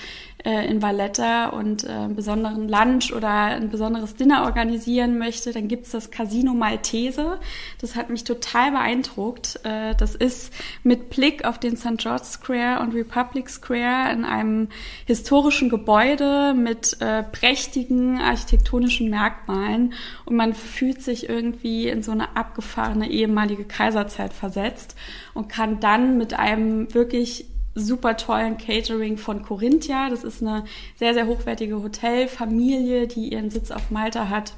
äh, 0.44 0.66
in 0.66 0.82
Valletta 0.82 1.48
und 1.48 1.84
äh, 1.84 1.88
einen 1.88 2.14
besonderen 2.14 2.68
Lunch 2.68 3.12
oder 3.12 3.28
ein 3.28 3.70
besonderes 3.70 4.14
Dinner 4.14 4.44
organisieren 4.44 5.18
möchte, 5.18 5.52
dann 5.52 5.68
gibt's 5.68 5.90
das 5.90 6.10
Casino 6.10 6.54
Maltese. 6.54 7.38
Das 7.80 7.96
hat 7.96 8.10
mich 8.10 8.24
total 8.24 8.72
beeindruckt. 8.72 9.60
Äh, 9.64 9.94
das 9.96 10.14
ist 10.14 10.52
mit 10.82 11.10
Blick 11.10 11.44
auf 11.44 11.58
den 11.58 11.76
St. 11.76 11.98
George 11.98 12.24
Square 12.24 12.80
und 12.80 12.94
Republic 12.94 13.48
Square 13.48 14.12
in 14.12 14.24
einem 14.24 14.68
historischen 15.06 15.68
Gebäude 15.68 16.54
mit 16.54 17.00
äh, 17.00 17.22
prächtigen 17.22 18.20
architektonischen 18.20 19.10
Merkmalen 19.10 19.94
und 20.24 20.36
man 20.36 20.54
fühlt 20.54 21.02
sich 21.02 21.28
irgendwie 21.28 21.88
in 21.88 22.02
so 22.02 22.12
eine 22.12 22.36
abgefahrene 22.36 23.10
ehemalige 23.10 23.64
Kaiserzeit 23.64 24.32
versetzt 24.32 24.96
und 25.34 25.48
kann 25.48 25.80
dann 25.80 26.18
mit 26.18 26.34
einem 26.34 26.92
wirklich 26.94 27.46
super 27.76 28.16
tollen 28.16 28.58
Catering 28.58 29.18
von 29.18 29.42
Corinthia. 29.42 30.10
Das 30.10 30.24
ist 30.24 30.42
eine 30.42 30.64
sehr, 30.96 31.14
sehr 31.14 31.26
hochwertige 31.26 31.82
Hotelfamilie, 31.82 33.06
die 33.06 33.32
ihren 33.32 33.50
Sitz 33.50 33.70
auf 33.70 33.90
Malta 33.90 34.28
hat 34.28 34.54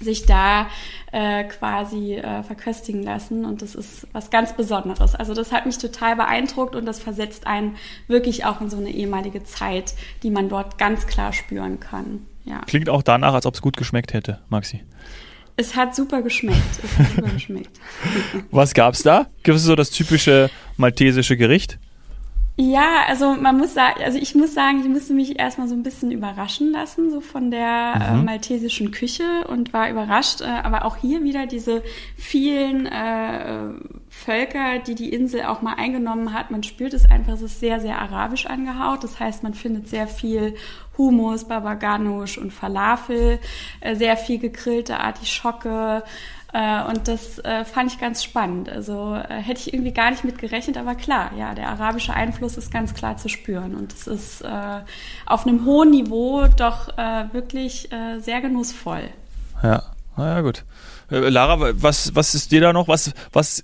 sich 0.00 0.26
da 0.26 0.68
äh, 1.12 1.44
quasi 1.44 2.16
äh, 2.16 2.42
verköstigen 2.42 3.02
lassen 3.02 3.44
und 3.44 3.62
das 3.62 3.74
ist 3.74 4.06
was 4.12 4.30
ganz 4.30 4.54
Besonderes. 4.54 5.14
Also 5.14 5.32
das 5.32 5.52
hat 5.52 5.64
mich 5.64 5.78
total 5.78 6.16
beeindruckt 6.16 6.76
und 6.76 6.84
das 6.84 6.98
versetzt 6.98 7.46
einen 7.46 7.76
wirklich 8.06 8.44
auch 8.44 8.60
in 8.60 8.68
so 8.68 8.76
eine 8.76 8.90
ehemalige 8.90 9.44
Zeit, 9.44 9.94
die 10.22 10.30
man 10.30 10.48
dort 10.48 10.76
ganz 10.78 11.06
klar 11.06 11.32
spüren 11.32 11.80
kann. 11.80 12.26
Ja. 12.44 12.60
Klingt 12.66 12.90
auch 12.90 13.02
danach, 13.02 13.34
als 13.34 13.46
ob 13.46 13.54
es 13.54 13.62
gut 13.62 13.76
geschmeckt 13.76 14.12
hätte, 14.12 14.40
Maxi. 14.48 14.82
Es 15.56 15.74
hat 15.74 15.96
super 15.96 16.20
geschmeckt. 16.20 16.84
Es 16.84 16.98
hat 16.98 17.06
super 17.14 17.30
geschmeckt. 17.30 17.80
Was 18.50 18.74
gab's 18.74 19.02
da? 19.02 19.26
Gibt 19.42 19.56
es 19.56 19.64
so 19.64 19.74
das 19.74 19.88
typische 19.90 20.50
maltesische 20.76 21.38
Gericht? 21.38 21.78
Ja, 22.58 23.02
also 23.06 23.34
man 23.34 23.58
muss 23.58 23.74
sagen, 23.74 24.00
also 24.02 24.16
ich 24.16 24.34
muss 24.34 24.54
sagen, 24.54 24.80
ich 24.80 24.88
musste 24.88 25.12
mich 25.12 25.38
erstmal 25.38 25.68
so 25.68 25.74
ein 25.74 25.82
bisschen 25.82 26.10
überraschen 26.10 26.72
lassen, 26.72 27.10
so 27.10 27.20
von 27.20 27.50
der 27.50 27.96
mhm. 27.96 28.20
äh, 28.20 28.22
maltesischen 28.24 28.92
Küche 28.92 29.44
und 29.46 29.74
war 29.74 29.90
überrascht, 29.90 30.40
äh, 30.40 30.46
aber 30.46 30.86
auch 30.86 30.96
hier 30.96 31.22
wieder 31.22 31.44
diese 31.44 31.82
vielen 32.16 32.86
äh, 32.86 33.74
Völker, 34.08 34.78
die 34.78 34.94
die 34.94 35.12
Insel 35.12 35.42
auch 35.42 35.60
mal 35.60 35.74
eingenommen 35.74 36.32
hat. 36.32 36.50
Man 36.50 36.62
spürt 36.62 36.94
es 36.94 37.04
einfach, 37.04 37.34
es 37.34 37.42
ist 37.42 37.60
sehr, 37.60 37.78
sehr 37.78 38.00
arabisch 38.00 38.46
angehaucht. 38.46 39.04
Das 39.04 39.20
heißt, 39.20 39.42
man 39.42 39.52
findet 39.52 39.88
sehr 39.88 40.06
viel 40.08 40.54
Hummus, 40.96 41.44
Baba 41.44 41.74
Ganoush 41.74 42.38
und 42.38 42.54
Falafel, 42.54 43.38
äh, 43.80 43.94
sehr 43.96 44.16
viel 44.16 44.38
gegrillte 44.38 44.98
Artischocke, 44.98 46.04
und 46.88 47.06
das 47.06 47.38
äh, 47.40 47.64
fand 47.64 47.92
ich 47.92 47.98
ganz 47.98 48.24
spannend. 48.24 48.70
Also 48.70 49.14
äh, 49.14 49.34
hätte 49.34 49.60
ich 49.60 49.74
irgendwie 49.74 49.92
gar 49.92 50.10
nicht 50.10 50.24
mit 50.24 50.38
gerechnet, 50.38 50.78
aber 50.78 50.94
klar, 50.94 51.32
ja, 51.36 51.54
der 51.54 51.68
arabische 51.68 52.14
Einfluss 52.14 52.56
ist 52.56 52.72
ganz 52.72 52.94
klar 52.94 53.18
zu 53.18 53.28
spüren. 53.28 53.74
Und 53.74 53.92
es 53.92 54.06
ist 54.06 54.44
auf 55.26 55.46
einem 55.46 55.66
hohen 55.66 55.90
Niveau 55.90 56.46
doch 56.56 56.88
wirklich 57.32 57.90
sehr 58.18 58.40
genussvoll. 58.40 59.02
Ja, 59.62 59.82
naja, 60.16 60.40
gut. 60.40 60.64
Lara, 61.10 61.72
was, 61.82 62.14
was 62.14 62.34
ist 62.34 62.52
dir 62.52 62.60
da 62.60 62.72
noch? 62.72 62.88
Was, 62.88 63.12
was, 63.32 63.62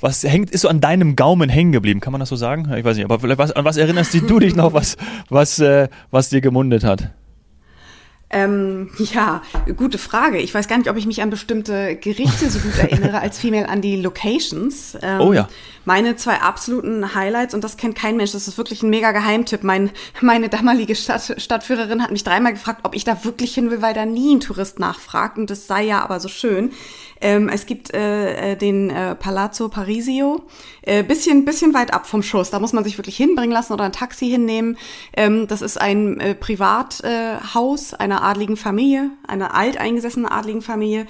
was 0.00 0.22
hängt, 0.22 0.50
ist 0.50 0.62
so 0.62 0.68
an 0.68 0.80
deinem 0.80 1.16
Gaumen 1.16 1.48
hängen 1.48 1.72
geblieben? 1.72 2.00
Kann 2.00 2.12
man 2.12 2.20
das 2.20 2.28
so 2.28 2.36
sagen? 2.36 2.72
Ich 2.76 2.84
weiß 2.84 2.96
nicht, 2.96 3.10
aber 3.10 3.38
was, 3.38 3.52
an 3.52 3.64
was 3.64 3.76
erinnerst 3.76 4.14
du 4.14 4.38
dich 4.38 4.54
noch, 4.54 4.72
was, 4.72 4.96
was, 5.28 5.62
was 6.10 6.28
dir 6.28 6.40
gemundet 6.40 6.84
hat? 6.84 7.10
Ähm, 8.30 8.90
ja, 8.98 9.42
gute 9.76 9.98
Frage. 9.98 10.38
Ich 10.38 10.52
weiß 10.52 10.66
gar 10.66 10.78
nicht, 10.78 10.90
ob 10.90 10.96
ich 10.96 11.06
mich 11.06 11.22
an 11.22 11.30
bestimmte 11.30 11.94
Gerichte 11.96 12.50
so 12.50 12.58
gut 12.58 12.76
erinnere, 12.78 13.20
als 13.20 13.38
vielmehr 13.38 13.68
an 13.68 13.80
die 13.80 13.96
Locations. 13.96 14.96
Ähm, 15.02 15.20
oh 15.20 15.32
ja. 15.32 15.48
Meine 15.84 16.16
zwei 16.16 16.40
absoluten 16.40 17.14
Highlights, 17.14 17.54
und 17.54 17.62
das 17.62 17.76
kennt 17.76 17.94
kein 17.96 18.16
Mensch, 18.16 18.32
das 18.32 18.48
ist 18.48 18.56
wirklich 18.56 18.82
ein 18.82 18.90
mega 18.90 19.12
Geheimtipp. 19.12 19.62
Mein, 19.62 19.90
meine 20.20 20.48
damalige 20.48 20.96
Stadt, 20.96 21.34
Stadtführerin 21.36 22.02
hat 22.02 22.10
mich 22.10 22.24
dreimal 22.24 22.54
gefragt, 22.54 22.80
ob 22.84 22.94
ich 22.94 23.04
da 23.04 23.24
wirklich 23.24 23.54
hin 23.54 23.70
will, 23.70 23.82
weil 23.82 23.94
da 23.94 24.06
nie 24.06 24.34
ein 24.34 24.40
Tourist 24.40 24.78
nachfragt. 24.78 25.38
Und 25.38 25.50
das 25.50 25.66
sei 25.66 25.84
ja 25.84 26.02
aber 26.02 26.18
so 26.18 26.28
schön. 26.28 26.72
Ähm, 27.24 27.48
es 27.48 27.64
gibt 27.64 27.94
äh, 27.94 28.52
äh, 28.52 28.56
den 28.56 28.90
äh, 28.90 29.14
Palazzo 29.14 29.70
Parisio, 29.70 30.42
äh, 30.82 31.02
bisschen, 31.02 31.46
bisschen 31.46 31.72
weit 31.72 31.94
ab 31.94 32.06
vom 32.06 32.22
Schuss. 32.22 32.50
Da 32.50 32.60
muss 32.60 32.74
man 32.74 32.84
sich 32.84 32.98
wirklich 32.98 33.16
hinbringen 33.16 33.50
lassen 33.50 33.72
oder 33.72 33.84
ein 33.84 33.92
Taxi 33.92 34.28
hinnehmen. 34.28 34.76
Ähm, 35.16 35.46
das 35.46 35.62
ist 35.62 35.80
ein 35.80 36.20
äh, 36.20 36.34
Privathaus 36.34 37.92
äh, 37.94 37.96
einer 37.96 38.22
adligen 38.22 38.58
Familie, 38.58 39.10
einer 39.26 39.54
alteingesessenen 39.54 40.30
adligen 40.30 40.60
Familie 40.60 41.06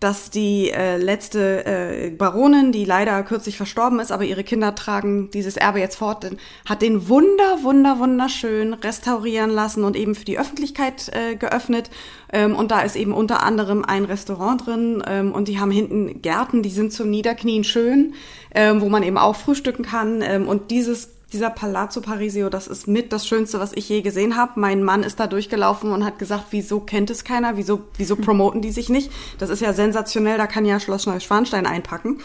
dass 0.00 0.30
die 0.30 0.70
äh, 0.70 0.98
letzte 0.98 1.64
äh, 1.64 2.10
Baronin, 2.10 2.70
die 2.70 2.84
leider 2.84 3.22
kürzlich 3.22 3.56
verstorben 3.56 3.98
ist, 3.98 4.12
aber 4.12 4.24
ihre 4.24 4.44
Kinder 4.44 4.74
tragen 4.74 5.30
dieses 5.30 5.56
Erbe 5.56 5.78
jetzt 5.78 5.96
fort, 5.96 6.30
hat 6.68 6.82
den 6.82 7.08
wunder, 7.08 7.62
wunder, 7.62 7.98
wunderschön 7.98 8.74
restaurieren 8.74 9.50
lassen 9.50 9.84
und 9.84 9.96
eben 9.96 10.14
für 10.14 10.26
die 10.26 10.38
Öffentlichkeit 10.38 11.10
äh, 11.14 11.36
geöffnet. 11.36 11.90
Ähm, 12.30 12.54
und 12.54 12.70
da 12.70 12.82
ist 12.82 12.96
eben 12.96 13.14
unter 13.14 13.42
anderem 13.42 13.84
ein 13.84 14.04
Restaurant 14.04 14.66
drin 14.66 15.02
ähm, 15.06 15.32
und 15.32 15.48
die 15.48 15.58
haben 15.58 15.70
hinten 15.70 16.20
Gärten, 16.20 16.62
die 16.62 16.70
sind 16.70 16.92
zum 16.92 17.08
Niederknien 17.08 17.64
schön, 17.64 18.14
ähm, 18.54 18.82
wo 18.82 18.90
man 18.90 19.02
eben 19.02 19.16
auch 19.16 19.36
frühstücken 19.36 19.84
kann. 19.84 20.20
Ähm, 20.20 20.46
und 20.46 20.70
dieses 20.70 21.15
dieser 21.32 21.50
Palazzo 21.50 22.00
Parisio, 22.00 22.48
das 22.48 22.68
ist 22.68 22.86
mit 22.86 23.12
das 23.12 23.26
Schönste, 23.26 23.58
was 23.58 23.72
ich 23.72 23.88
je 23.88 24.00
gesehen 24.00 24.36
habe. 24.36 24.52
Mein 24.56 24.84
Mann 24.84 25.02
ist 25.02 25.18
da 25.18 25.26
durchgelaufen 25.26 25.90
und 25.90 26.04
hat 26.04 26.18
gesagt, 26.18 26.46
wieso 26.50 26.80
kennt 26.80 27.10
es 27.10 27.24
keiner? 27.24 27.56
Wieso, 27.56 27.80
wieso 27.96 28.16
promoten 28.16 28.62
die 28.62 28.70
sich 28.70 28.88
nicht? 28.88 29.10
Das 29.38 29.50
ist 29.50 29.60
ja 29.60 29.72
sensationell, 29.72 30.38
da 30.38 30.46
kann 30.46 30.64
ja 30.64 30.78
Schloss 30.78 31.06
Neuschwanstein 31.06 31.66
einpacken. 31.66 32.20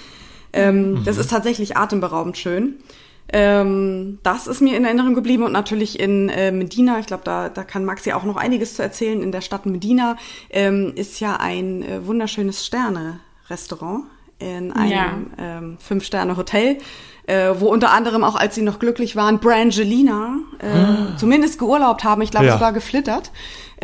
Ähm, 0.53 0.93
mhm. 0.93 1.03
Das 1.03 1.17
ist 1.17 1.31
tatsächlich 1.31 1.77
atemberaubend 1.77 2.37
schön. 2.37 2.75
Ähm, 3.33 4.19
das 4.23 4.47
ist 4.47 4.61
mir 4.61 4.75
in 4.75 4.83
Erinnerung 4.83 5.15
geblieben 5.15 5.43
und 5.43 5.53
natürlich 5.53 5.99
in 5.99 6.29
äh, 6.29 6.51
Medina, 6.51 6.99
ich 6.99 7.05
glaube, 7.05 7.23
da, 7.23 7.49
da 7.49 7.63
kann 7.63 7.85
Maxi 7.85 8.11
auch 8.11 8.23
noch 8.23 8.35
einiges 8.35 8.75
zu 8.75 8.83
erzählen. 8.83 9.23
In 9.23 9.31
der 9.31 9.41
Stadt 9.41 9.65
Medina 9.65 10.17
ähm, 10.49 10.91
ist 10.95 11.19
ja 11.21 11.37
ein 11.37 11.81
äh, 11.81 12.05
wunderschönes 12.05 12.65
Sterne-Restaurant 12.65 14.03
in 14.41 14.71
einem 14.71 14.91
ja. 14.91 15.57
ähm, 15.57 15.77
Fünf-Sterne-Hotel 15.79 16.77
äh, 17.27 17.53
wo 17.59 17.67
unter 17.67 17.91
anderem 17.91 18.23
auch, 18.23 18.35
als 18.35 18.55
sie 18.55 18.61
noch 18.61 18.79
glücklich 18.79 19.15
waren, 19.15 19.39
Brangelina 19.39 20.39
äh, 20.59 20.67
ah. 20.67 21.17
zumindest 21.17 21.59
geurlaubt 21.59 22.03
haben, 22.03 22.21
ich 22.21 22.31
glaube 22.31 22.47
ja. 22.47 22.53
sogar 22.53 22.73
geflittert. 22.73 23.31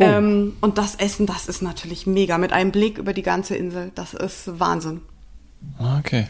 Oh. 0.00 0.04
Ähm, 0.04 0.56
und 0.60 0.78
das 0.78 0.94
Essen, 0.96 1.26
das 1.26 1.48
ist 1.48 1.62
natürlich 1.62 2.06
mega, 2.06 2.38
mit 2.38 2.52
einem 2.52 2.72
Blick 2.72 2.98
über 2.98 3.12
die 3.12 3.22
ganze 3.22 3.56
Insel. 3.56 3.90
Das 3.94 4.14
ist 4.14 4.58
Wahnsinn. 4.60 5.00
Okay. 5.98 6.26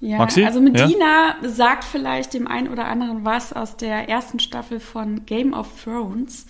Ja, 0.00 0.18
Maxi? 0.18 0.44
also 0.44 0.60
Medina 0.60 1.36
ja? 1.42 1.48
sagt 1.48 1.82
vielleicht 1.82 2.34
dem 2.34 2.46
einen 2.46 2.68
oder 2.68 2.84
anderen 2.84 3.24
was 3.24 3.54
aus 3.54 3.78
der 3.78 4.08
ersten 4.10 4.38
Staffel 4.38 4.78
von 4.78 5.24
Game 5.24 5.54
of 5.54 5.66
Thrones. 5.82 6.46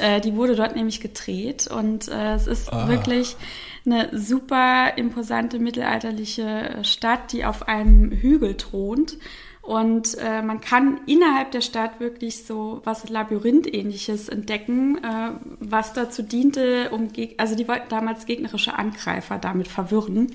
Äh, 0.00 0.20
die 0.20 0.34
wurde 0.34 0.56
dort 0.56 0.76
nämlich 0.76 1.00
gedreht 1.00 1.68
und 1.68 2.08
äh, 2.08 2.34
es 2.34 2.46
ist 2.46 2.70
ah. 2.70 2.86
wirklich 2.86 3.36
eine 3.84 4.10
super 4.12 4.96
imposante 4.96 5.58
mittelalterliche 5.58 6.78
Stadt, 6.82 7.32
die 7.32 7.44
auf 7.44 7.68
einem 7.68 8.10
Hügel 8.10 8.56
thront. 8.56 9.18
Und 9.62 10.16
äh, 10.18 10.40
man 10.40 10.62
kann 10.62 11.00
innerhalb 11.06 11.50
der 11.50 11.60
Stadt 11.60 12.00
wirklich 12.00 12.46
so 12.46 12.80
was 12.84 13.10
Labyrinth-ähnliches 13.10 14.30
entdecken, 14.30 14.96
äh, 15.04 15.32
was 15.60 15.92
dazu 15.92 16.22
diente, 16.22 16.88
um 16.90 17.08
also 17.36 17.54
die 17.54 17.68
wollten 17.68 17.90
damals 17.90 18.24
gegnerische 18.24 18.78
Angreifer 18.78 19.36
damit 19.36 19.68
verwirren. 19.68 20.28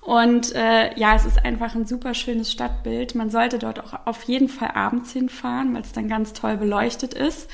Und 0.00 0.54
äh, 0.54 0.96
ja, 0.98 1.14
es 1.14 1.24
ist 1.24 1.44
einfach 1.44 1.74
ein 1.76 1.86
super 1.86 2.12
schönes 2.14 2.50
Stadtbild. 2.50 3.14
Man 3.14 3.30
sollte 3.30 3.58
dort 3.58 3.78
auch 3.80 3.94
auf 4.04 4.24
jeden 4.24 4.48
Fall 4.48 4.72
abends 4.74 5.12
hinfahren, 5.12 5.74
weil 5.74 5.82
es 5.82 5.92
dann 5.92 6.08
ganz 6.08 6.32
toll 6.32 6.56
beleuchtet 6.56 7.14
ist. 7.14 7.48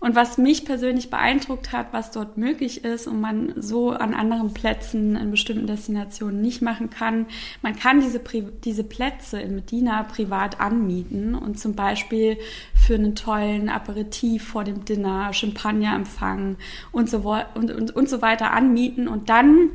Und 0.00 0.14
was 0.14 0.38
mich 0.38 0.64
persönlich 0.64 1.10
beeindruckt 1.10 1.72
hat, 1.72 1.88
was 1.92 2.12
dort 2.12 2.36
möglich 2.36 2.84
ist 2.84 3.08
und 3.08 3.20
man 3.20 3.54
so 3.56 3.90
an 3.90 4.14
anderen 4.14 4.54
Plätzen 4.54 5.16
in 5.16 5.32
bestimmten 5.32 5.66
Destinationen 5.66 6.40
nicht 6.40 6.62
machen 6.62 6.88
kann, 6.88 7.26
man 7.62 7.74
kann 7.74 8.00
diese, 8.00 8.20
diese 8.64 8.84
Plätze 8.84 9.40
in 9.40 9.56
Medina 9.56 10.04
privat 10.04 10.60
anmieten 10.60 11.34
und 11.34 11.58
zum 11.58 11.74
Beispiel 11.74 12.38
für 12.74 12.94
einen 12.94 13.16
tollen 13.16 13.68
Aperitif 13.68 14.46
vor 14.46 14.62
dem 14.62 14.84
Dinner, 14.84 15.32
Champagner 15.32 15.96
empfangen 15.96 16.58
und 16.92 17.10
so, 17.10 17.18
und, 17.54 17.72
und, 17.72 17.96
und 17.96 18.08
so 18.08 18.22
weiter 18.22 18.52
anmieten 18.52 19.08
und 19.08 19.28
dann 19.28 19.70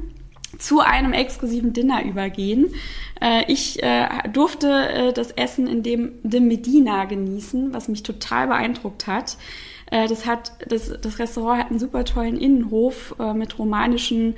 zu 0.57 0.79
einem 0.79 1.13
exklusiven 1.13 1.73
Dinner 1.73 2.05
übergehen. 2.05 2.73
Äh, 3.19 3.51
ich 3.51 3.81
äh, 3.83 4.07
durfte 4.31 4.69
äh, 4.69 5.13
das 5.13 5.31
Essen 5.31 5.67
in 5.67 5.83
dem, 5.83 6.13
dem 6.23 6.47
Medina 6.47 7.05
genießen, 7.05 7.73
was 7.73 7.87
mich 7.87 8.03
total 8.03 8.47
beeindruckt 8.47 9.07
hat. 9.07 9.37
Äh, 9.93 10.07
das 10.07 10.25
hat 10.25 10.53
das, 10.67 10.91
das 10.99 11.19
Restaurant 11.19 11.59
hat 11.61 11.69
einen 11.69 11.79
super 11.79 12.03
tollen 12.03 12.37
Innenhof 12.37 13.15
äh, 13.19 13.33
mit 13.33 13.59
romanischen 13.59 14.35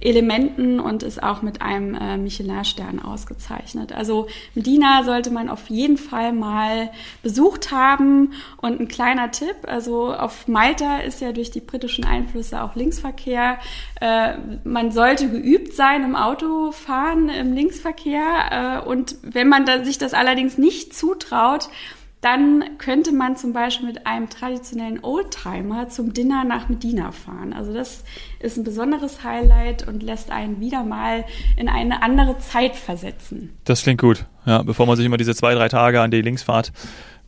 Elementen 0.00 0.78
und 0.78 1.02
ist 1.02 1.22
auch 1.22 1.40
mit 1.40 1.62
einem 1.62 1.94
äh, 1.94 2.18
Michelin-Stern 2.18 3.00
ausgezeichnet. 3.00 3.92
Also 3.92 4.28
Medina 4.54 5.02
sollte 5.04 5.30
man 5.30 5.48
auf 5.48 5.70
jeden 5.70 5.96
Fall 5.96 6.32
mal 6.32 6.90
besucht 7.22 7.72
haben. 7.72 8.34
Und 8.58 8.80
ein 8.80 8.86
kleiner 8.88 9.30
Tipp, 9.30 9.56
also 9.66 10.12
auf 10.12 10.46
Malta 10.46 10.98
ist 10.98 11.20
ja 11.20 11.32
durch 11.32 11.50
die 11.50 11.60
britischen 11.60 12.04
Einflüsse 12.04 12.62
auch 12.62 12.76
Linksverkehr. 12.76 13.58
Man 14.62 14.92
sollte 14.92 15.28
geübt 15.28 15.72
sein 15.74 16.04
im 16.04 16.14
Autofahren, 16.14 17.28
im 17.28 17.52
Linksverkehr. 17.54 18.84
Und 18.86 19.16
wenn 19.22 19.48
man 19.48 19.66
da, 19.66 19.84
sich 19.84 19.98
das 19.98 20.14
allerdings 20.14 20.58
nicht 20.58 20.94
zutraut, 20.94 21.68
dann 22.20 22.78
könnte 22.78 23.12
man 23.12 23.36
zum 23.36 23.52
Beispiel 23.52 23.86
mit 23.86 24.06
einem 24.06 24.28
traditionellen 24.28 25.02
Oldtimer 25.02 25.88
zum 25.88 26.12
Dinner 26.12 26.44
nach 26.44 26.68
Medina 26.68 27.12
fahren. 27.12 27.52
Also 27.52 27.72
das 27.72 28.02
ist 28.40 28.56
ein 28.56 28.64
besonderes 28.64 29.22
Highlight 29.22 29.86
und 29.86 30.02
lässt 30.02 30.30
einen 30.30 30.60
wieder 30.60 30.82
mal 30.82 31.24
in 31.56 31.68
eine 31.68 32.02
andere 32.02 32.38
Zeit 32.38 32.74
versetzen. 32.74 33.56
Das 33.64 33.82
klingt 33.82 34.00
gut. 34.00 34.24
Ja, 34.46 34.62
bevor 34.62 34.86
man 34.86 34.96
sich 34.96 35.06
immer 35.06 35.16
diese 35.16 35.34
zwei, 35.34 35.54
drei 35.54 35.68
Tage 35.68 36.00
an 36.00 36.10
die 36.10 36.22
Linksfahrt 36.22 36.72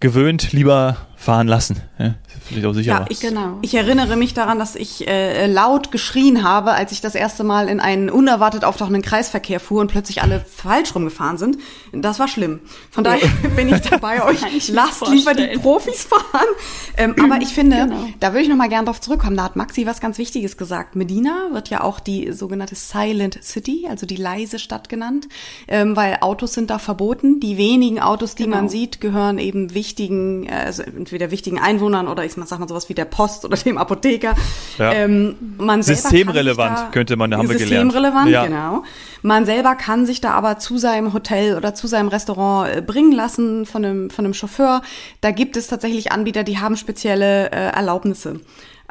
gewöhnt, 0.00 0.52
lieber 0.52 0.97
fahren 1.21 1.49
lassen. 1.49 1.83
Ja, 1.99 2.14
vielleicht 2.49 2.66
auch 2.66 2.73
sicherer. 2.73 3.00
Ja, 3.00 3.07
ich, 3.11 3.21
genau. 3.21 3.59
ich 3.61 3.75
erinnere 3.75 4.16
mich 4.16 4.33
daran, 4.33 4.59
dass 4.59 4.75
ich 4.75 5.07
äh, 5.07 5.47
laut 5.47 5.92
geschrien 5.92 6.42
habe, 6.42 6.73
als 6.73 6.92
ich 6.92 7.02
das 7.02 7.14
erste 7.14 7.45
Mal 7.45 7.69
in 7.69 7.78
einen 7.78 8.09
unerwartet 8.09 8.64
auftauchenden 8.64 9.02
Kreisverkehr 9.02 9.61
fuhr 9.61 9.83
und 9.83 9.88
plötzlich 9.88 10.23
alle 10.23 10.40
falsch 10.40 10.95
rumgefahren 10.95 11.37
sind. 11.37 11.59
Das 11.92 12.19
war 12.19 12.26
schlimm. 12.26 12.61
Von 12.90 13.04
daher 13.04 13.28
bin 13.57 13.69
ich 13.69 13.83
dabei, 13.83 14.25
euch 14.25 14.69
lasst 14.69 15.07
lieber 15.09 15.35
die 15.35 15.59
Profis 15.59 16.04
fahren. 16.04 16.49
Ähm, 16.97 17.14
aber 17.23 17.42
ich 17.42 17.49
finde, 17.49 17.76
genau. 17.76 18.09
da 18.19 18.28
würde 18.28 18.45
ich 18.45 18.49
noch 18.49 18.57
mal 18.57 18.71
gerne 18.71 18.87
drauf 18.87 19.02
zurückkommen. 19.02 19.37
Da 19.37 19.45
hat 19.45 19.57
Maxi 19.57 19.85
was 19.85 20.00
ganz 20.00 20.16
Wichtiges 20.16 20.57
gesagt. 20.57 20.97
Medina 20.97 21.50
wird 21.52 21.69
ja 21.69 21.83
auch 21.83 22.00
die 22.00 22.33
sogenannte 22.33 22.76
Silent 22.76 23.45
City, 23.45 23.87
also 23.90 24.07
die 24.07 24.16
leise 24.16 24.59
Stadt 24.59 24.88
genannt, 24.88 25.28
ähm, 25.69 25.97
weil 25.97 26.16
Autos 26.23 26.54
sind 26.54 26.71
da 26.71 26.78
verboten. 26.78 27.40
Die 27.40 27.59
wenigen 27.59 28.00
Autos, 28.00 28.37
die 28.37 28.45
genau. 28.45 28.57
man 28.57 28.69
sieht, 28.71 29.02
gehören 29.02 29.37
eben 29.37 29.75
wichtigen, 29.90 30.47
äh, 30.47 30.52
also 30.66 30.82
entweder 30.82 31.30
wichtigen 31.30 31.59
Einwohnern 31.59 32.06
oder 32.06 32.25
ich 32.25 32.32
sag 32.32 32.59
mal 32.59 32.68
sowas 32.68 32.88
wie 32.88 32.94
der 32.94 33.04
Post 33.04 33.44
oder 33.44 33.56
dem 33.56 33.76
Apotheker. 33.76 34.35
Ja. 34.78 34.92
Ähm, 34.92 35.35
man 35.59 35.82
systemrelevant 35.82 36.78
da, 36.78 36.88
könnte 36.92 37.16
man, 37.16 37.35
haben 37.35 37.49
wir 37.49 37.56
gelernt. 37.56 37.90
Systemrelevant, 37.90 38.30
ja. 38.30 38.47
genau. 38.47 38.85
Man 39.23 39.44
selber 39.44 39.75
kann 39.75 40.06
sich 40.06 40.20
da 40.20 40.30
aber 40.30 40.59
zu 40.59 40.78
seinem 40.78 41.12
Hotel 41.12 41.56
oder 41.56 41.75
zu 41.75 41.88
seinem 41.88 42.09
Restaurant 42.09 42.76
äh, 42.76 42.82
bringen 42.82 43.12
lassen 43.12 43.66
von 43.66 43.85
einem, 43.85 44.11
von 44.11 44.25
einem 44.25 44.35
Chauffeur. 44.35 44.82
Da 45.20 45.32
gibt 45.32 45.56
es 45.56 45.66
tatsächlich 45.66 46.12
Anbieter, 46.12 46.44
die 46.44 46.59
haben 46.59 46.76
spezielle 46.76 47.50
äh, 47.50 47.73
Erlaubnisse. 47.73 48.40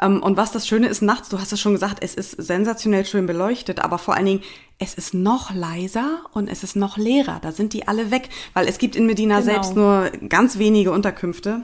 Ähm, 0.00 0.22
und 0.22 0.36
was 0.36 0.52
das 0.52 0.66
Schöne 0.66 0.88
ist 0.88 1.02
nachts, 1.02 1.28
du 1.28 1.38
hast 1.38 1.52
es 1.52 1.60
schon 1.60 1.72
gesagt, 1.72 2.02
es 2.02 2.14
ist 2.14 2.32
sensationell 2.32 3.04
schön 3.04 3.26
beleuchtet, 3.26 3.80
aber 3.80 3.98
vor 3.98 4.14
allen 4.14 4.26
Dingen, 4.26 4.42
es 4.78 4.94
ist 4.94 5.12
noch 5.12 5.54
leiser 5.54 6.22
und 6.32 6.48
es 6.48 6.62
ist 6.62 6.76
noch 6.76 6.96
leerer. 6.96 7.38
Da 7.42 7.52
sind 7.52 7.72
die 7.72 7.86
alle 7.86 8.10
weg, 8.10 8.30
weil 8.54 8.66
es 8.66 8.78
gibt 8.78 8.96
in 8.96 9.06
Medina 9.06 9.40
genau. 9.40 9.52
selbst 9.52 9.76
nur 9.76 10.10
ganz 10.28 10.58
wenige 10.58 10.92
Unterkünfte. 10.92 11.62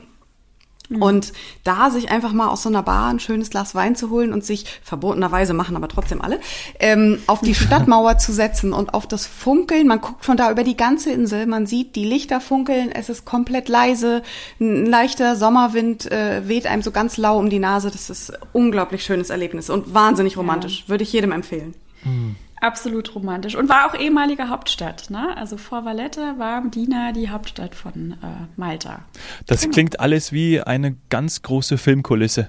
Mhm. 0.88 1.02
Und 1.02 1.32
da 1.64 1.90
sich 1.90 2.10
einfach 2.10 2.32
mal 2.32 2.48
aus 2.48 2.62
so 2.62 2.68
einer 2.68 2.82
Bar 2.82 3.08
ein 3.08 3.20
schönes 3.20 3.50
Glas 3.50 3.74
Wein 3.74 3.96
zu 3.96 4.10
holen 4.10 4.32
und 4.32 4.44
sich 4.44 4.66
verbotenerweise 4.82 5.52
machen 5.52 5.76
aber 5.76 5.88
trotzdem 5.88 6.22
alle 6.22 6.40
ähm, 6.78 7.18
auf 7.26 7.40
die 7.40 7.54
Stadtmauer 7.66 8.18
zu 8.18 8.32
setzen 8.32 8.72
und 8.72 8.94
auf 8.94 9.06
das 9.06 9.26
Funkeln. 9.26 9.86
Man 9.86 10.00
guckt 10.00 10.24
von 10.24 10.36
da 10.36 10.50
über 10.50 10.64
die 10.64 10.76
ganze 10.76 11.10
Insel, 11.10 11.46
man 11.46 11.66
sieht 11.66 11.96
die 11.96 12.04
Lichter 12.04 12.40
funkeln, 12.40 12.90
es 12.92 13.08
ist 13.08 13.24
komplett 13.24 13.68
leise, 13.68 14.22
ein 14.60 14.86
leichter 14.86 15.36
Sommerwind 15.36 16.10
äh, 16.10 16.48
weht 16.48 16.66
einem 16.66 16.82
so 16.82 16.90
ganz 16.90 17.16
lau 17.16 17.38
um 17.38 17.50
die 17.50 17.58
Nase. 17.58 17.90
Das 17.90 18.10
ist 18.10 18.32
unglaublich 18.52 19.04
schönes 19.04 19.30
Erlebnis 19.30 19.70
und 19.70 19.94
wahnsinnig 19.94 20.36
romantisch. 20.36 20.82
Ja. 20.82 20.88
Würde 20.88 21.04
ich 21.04 21.12
jedem 21.12 21.32
empfehlen. 21.32 21.74
Mhm. 22.04 22.36
Absolut 22.60 23.14
romantisch. 23.14 23.54
Und 23.54 23.68
war 23.68 23.86
auch 23.86 23.98
ehemalige 23.98 24.48
Hauptstadt. 24.48 25.10
Ne? 25.10 25.36
Also 25.36 25.56
vor 25.56 25.84
Valletta 25.84 26.38
war 26.38 26.62
Medina 26.62 27.12
die 27.12 27.28
Hauptstadt 27.28 27.74
von 27.74 28.12
äh, 28.12 28.46
Malta. 28.56 29.00
Das 29.46 29.62
genau. 29.62 29.74
klingt 29.74 30.00
alles 30.00 30.32
wie 30.32 30.60
eine 30.60 30.96
ganz 31.10 31.42
große 31.42 31.76
Filmkulisse. 31.76 32.48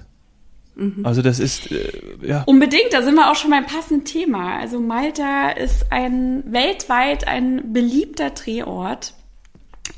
Mhm. 0.76 1.04
Also 1.04 1.20
das 1.20 1.38
ist 1.40 1.70
äh, 1.70 1.90
ja. 2.22 2.44
Unbedingt, 2.46 2.92
da 2.92 3.02
sind 3.02 3.16
wir 3.16 3.30
auch 3.30 3.34
schon 3.34 3.50
beim 3.50 3.66
passenden 3.66 4.04
Thema. 4.04 4.58
Also 4.58 4.80
Malta 4.80 5.50
ist 5.50 5.92
ein 5.92 6.42
weltweit 6.46 7.28
ein 7.28 7.72
beliebter 7.72 8.30
Drehort. 8.30 9.12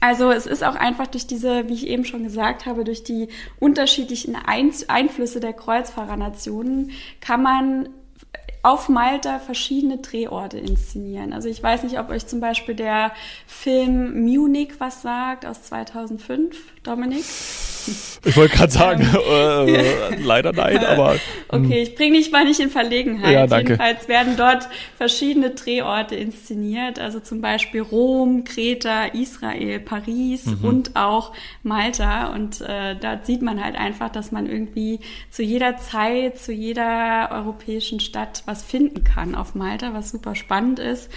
Also 0.01 0.31
es 0.31 0.47
ist 0.47 0.65
auch 0.65 0.77
einfach 0.77 1.07
durch 1.07 1.27
diese, 1.27 1.69
wie 1.69 1.75
ich 1.75 1.87
eben 1.87 2.05
schon 2.05 2.23
gesagt 2.23 2.65
habe, 2.65 2.85
durch 2.85 3.05
die 3.05 3.29
unterschiedlichen 3.59 4.35
Einflüsse 4.35 5.41
der 5.41 5.53
Kreuzfahrernationen 5.53 6.93
kann 7.21 7.43
man 7.43 7.89
auf 8.63 8.89
Malta 8.89 9.39
verschiedene 9.39 9.99
Drehorte 9.99 10.59
inszenieren. 10.59 11.33
Also 11.33 11.49
ich 11.49 11.63
weiß 11.63 11.83
nicht, 11.83 11.99
ob 11.99 12.11
euch 12.11 12.27
zum 12.27 12.41
Beispiel 12.41 12.75
der 12.75 13.13
Film 13.47 14.23
Munich 14.25 14.75
was 14.79 15.03
sagt 15.03 15.47
aus 15.47 15.63
2005, 15.63 16.80
Dominik. 16.83 17.25
Ich 18.25 18.37
wollte 18.37 18.57
gerade 18.57 18.73
sagen, 18.73 19.09
ähm, 19.29 19.69
äh, 19.75 20.17
leider 20.17 20.53
nein, 20.53 20.85
aber. 20.85 21.17
Hm. 21.53 21.65
Okay, 21.65 21.83
ich 21.83 21.97
bringe 21.97 22.17
dich 22.17 22.31
mal 22.31 22.45
nicht 22.45 22.61
in 22.61 22.71
Verlegenheit. 22.71 23.33
Ja, 23.33 23.47
danke. 23.49 23.73
Jedenfalls 23.73 24.07
werden 24.07 24.37
dort 24.37 24.69
verschiedene 24.97 25.51
Drehorte 25.51 26.15
inszeniert, 26.15 27.01
also 27.01 27.19
zum 27.19 27.41
Beispiel 27.41 27.81
Rom, 27.81 28.45
Kreta, 28.45 29.07
Israel, 29.07 29.81
Paris 29.81 30.47
mhm. 30.47 30.65
und 30.65 30.97
auch 30.97 31.33
Malta. 31.65 32.29
Und 32.29 32.61
äh, 32.61 32.95
da 32.95 33.19
sieht 33.25 33.43
man 33.43 33.65
halt 33.65 33.75
einfach, 33.75 34.11
dass 34.11 34.31
man 34.31 34.47
irgendwie 34.47 35.01
zu 35.31 35.43
jeder 35.43 35.77
Zeit, 35.79 36.39
zu 36.39 36.53
jeder 36.53 37.31
europäischen 37.33 37.99
Stadt 37.99 38.45
was 38.47 38.63
finden 38.63 39.03
kann 39.03 39.35
auf 39.35 39.57
Malta, 39.57 39.93
was 39.93 40.11
super 40.11 40.37
spannend 40.37 40.79
ist. 40.79 41.11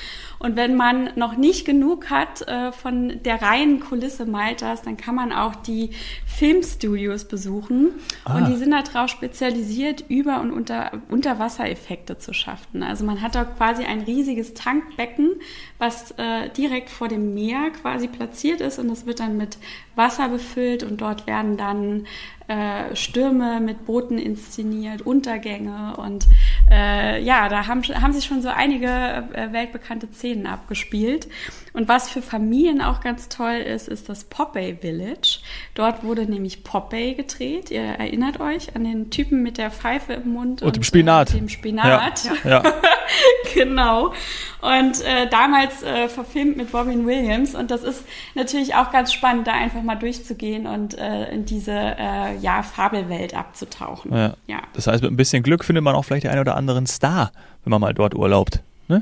Und 0.44 0.58
wenn 0.58 0.76
man 0.76 1.10
noch 1.16 1.38
nicht 1.38 1.64
genug 1.64 2.10
hat 2.10 2.46
äh, 2.50 2.74
von 2.74 3.24
der 3.24 3.42
reinen 3.42 3.80
Kulisse 3.80 4.26
Maltas, 4.26 4.82
dann 4.82 4.98
kann 4.98 5.16
man 5.16 5.32
auch 5.32 5.56
die 5.56 5.92
Filmstudios 6.26 7.24
besuchen. 7.24 7.92
Ah. 8.26 8.36
Und 8.36 8.50
die 8.50 8.58
sind 8.58 8.72
darauf 8.72 9.10
spezialisiert, 9.10 10.04
Über- 10.10 10.42
und 10.42 10.52
unter 10.52 10.92
Unterwassereffekte 11.10 12.18
zu 12.18 12.34
schaffen. 12.34 12.84
Also 12.84 13.06
man 13.06 13.22
hat 13.22 13.36
da 13.36 13.46
quasi 13.46 13.86
ein 13.86 14.02
riesiges 14.02 14.54
Tankbecken, 14.54 15.32
was 15.78 16.12
äh, 16.18 16.50
direkt 16.50 16.90
vor 16.90 17.08
dem 17.08 17.34
Meer 17.34 17.70
quasi 17.82 18.10
platziert 18.10 18.60
ist 18.60 18.80
und 18.80 18.90
das 18.90 19.06
wird 19.06 19.22
dann 19.22 19.38
mit 19.38 19.58
Wasser 19.96 20.28
befüllt 20.28 20.84
und 20.84 21.00
dort 21.00 21.26
werden 21.26 21.56
dann 21.56 22.06
äh, 22.48 22.96
Stürme 22.96 23.60
mit 23.60 23.86
Booten 23.86 24.18
inszeniert, 24.18 25.02
Untergänge 25.02 25.96
und 25.98 26.26
äh, 26.70 27.22
ja, 27.24 27.50
da 27.50 27.68
haben, 27.68 27.84
haben 27.84 28.14
sich 28.14 28.26
schon 28.26 28.42
so 28.42 28.50
einige 28.50 28.88
äh, 28.88 29.52
weltbekannte 29.52 30.08
Szenen 30.08 30.48
abgespielt. 30.48 31.28
Und 31.74 31.90
was 31.90 32.10
für 32.10 32.22
Familien 32.22 32.82
auch 32.82 33.02
ganz 33.02 33.30
toll 33.30 33.56
ist, 33.56 33.88
ist 33.88 34.08
das 34.08 34.26
Popeye 34.26 34.78
Village. 34.80 35.40
Dort 35.74 36.04
wurde 36.04 36.26
nämlich 36.26 36.64
Popeye 36.64 37.16
gedreht. 37.16 37.72
Ihr 37.72 37.82
erinnert 37.82 38.40
euch 38.40 38.76
an 38.76 38.84
den 38.84 39.10
Typen 39.10 39.42
mit 39.42 39.58
der 39.58 39.72
Pfeife 39.72 40.14
im 40.14 40.30
Mund 40.34 40.62
und, 40.62 40.68
und 40.68 40.76
dem 40.76 40.84
Spinat. 40.84 41.32
Äh, 41.32 41.38
dem 41.38 41.50
Spinat. 41.50 42.30
Ja. 42.44 42.64
ja. 42.64 42.64
genau. 43.56 44.14
Und 44.62 45.02
äh, 45.02 45.28
damals 45.30 45.82
äh, 45.82 46.08
verfilmt 46.10 46.58
mit 46.58 46.72
Robin 46.74 47.08
Williams. 47.08 47.56
Und 47.56 47.72
das 47.72 47.84
ist 47.84 48.04
natürlich 48.36 48.76
auch 48.76 48.92
ganz 48.92 49.12
spannend, 49.12 49.48
da 49.48 49.54
einfach 49.54 49.82
mal 49.82 49.96
durchzugehen 49.96 50.68
und 50.68 50.98
äh, 50.98 51.32
in 51.34 51.46
diese 51.46 51.72
äh, 51.72 52.38
ja, 52.38 52.62
Fabelwelt 52.62 53.34
abzutauchen. 53.34 54.14
Ja. 54.14 54.36
ja. 54.48 54.62
Das 54.74 54.86
heißt, 54.86 55.02
mit 55.02 55.12
ein 55.12 55.18
bisschen 55.18 55.42
Glück 55.42 55.66
findet 55.66 55.84
man 55.84 55.96
auch 55.96 56.04
vielleicht 56.04 56.26
den 56.26 56.32
einen 56.32 56.42
oder 56.42 56.56
anderen 56.56 56.86
Star, 56.86 57.32
wenn 57.64 57.72
man 57.72 57.82
mal 57.82 57.94
dort 57.96 58.14
urlaubt. 58.14 58.62
Ne? 58.88 59.02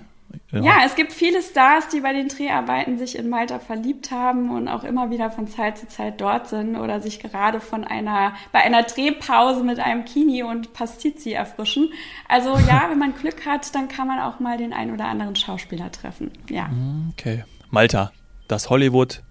Ja. 0.51 0.61
ja. 0.61 0.73
es 0.85 0.95
gibt 0.95 1.13
viele 1.13 1.41
Stars, 1.41 1.89
die 1.89 2.01
bei 2.01 2.13
den 2.13 2.27
Dreharbeiten 2.27 2.97
sich 2.97 3.17
in 3.17 3.29
Malta 3.29 3.59
verliebt 3.59 4.11
haben 4.11 4.49
und 4.49 4.67
auch 4.67 4.83
immer 4.83 5.09
wieder 5.09 5.31
von 5.31 5.47
Zeit 5.47 5.77
zu 5.77 5.87
Zeit 5.87 6.19
dort 6.19 6.47
sind 6.47 6.75
oder 6.75 7.01
sich 7.01 7.19
gerade 7.19 7.59
von 7.59 7.83
einer, 7.83 8.33
bei 8.51 8.59
einer 8.59 8.83
Drehpause 8.83 9.63
mit 9.63 9.79
einem 9.79 10.05
Kini 10.05 10.43
und 10.43 10.73
Pastizi 10.73 11.31
erfrischen. 11.31 11.91
Also 12.27 12.57
ja, 12.67 12.85
wenn 12.89 12.99
man 12.99 13.13
Glück 13.15 13.45
hat, 13.45 13.73
dann 13.75 13.87
kann 13.87 14.07
man 14.07 14.19
auch 14.19 14.39
mal 14.39 14.57
den 14.57 14.73
einen 14.73 14.93
oder 14.93 15.05
anderen 15.05 15.35
Schauspieler 15.35 15.91
treffen. 15.91 16.31
Ja. 16.49 16.69
Okay. 17.11 17.43
Malta, 17.69 18.11
das 18.47 18.69
Hollywood 18.69 19.23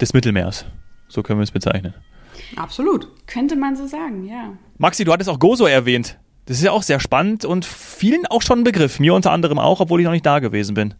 des 0.00 0.12
Mittelmeers. 0.12 0.66
So 1.08 1.22
können 1.22 1.38
wir 1.38 1.44
es 1.44 1.50
bezeichnen. 1.50 1.94
Absolut. 2.56 3.08
Könnte 3.26 3.56
man 3.56 3.76
so 3.76 3.86
sagen, 3.86 4.24
ja. 4.24 4.56
Maxi, 4.78 5.04
du 5.04 5.12
hattest 5.12 5.28
auch 5.28 5.38
Gozo 5.38 5.66
erwähnt. 5.66 6.18
Das 6.46 6.56
ist 6.56 6.64
ja 6.64 6.72
auch 6.72 6.82
sehr 6.82 6.98
spannend 6.98 7.44
und 7.44 7.64
vielen 7.64 8.26
auch 8.26 8.42
schon 8.42 8.60
ein 8.60 8.64
Begriff. 8.64 8.98
Mir 8.98 9.14
unter 9.14 9.30
anderem 9.30 9.58
auch, 9.58 9.80
obwohl 9.80 10.00
ich 10.00 10.04
noch 10.04 10.12
nicht 10.12 10.26
da 10.26 10.40
gewesen 10.40 10.74
bin. 10.74 10.94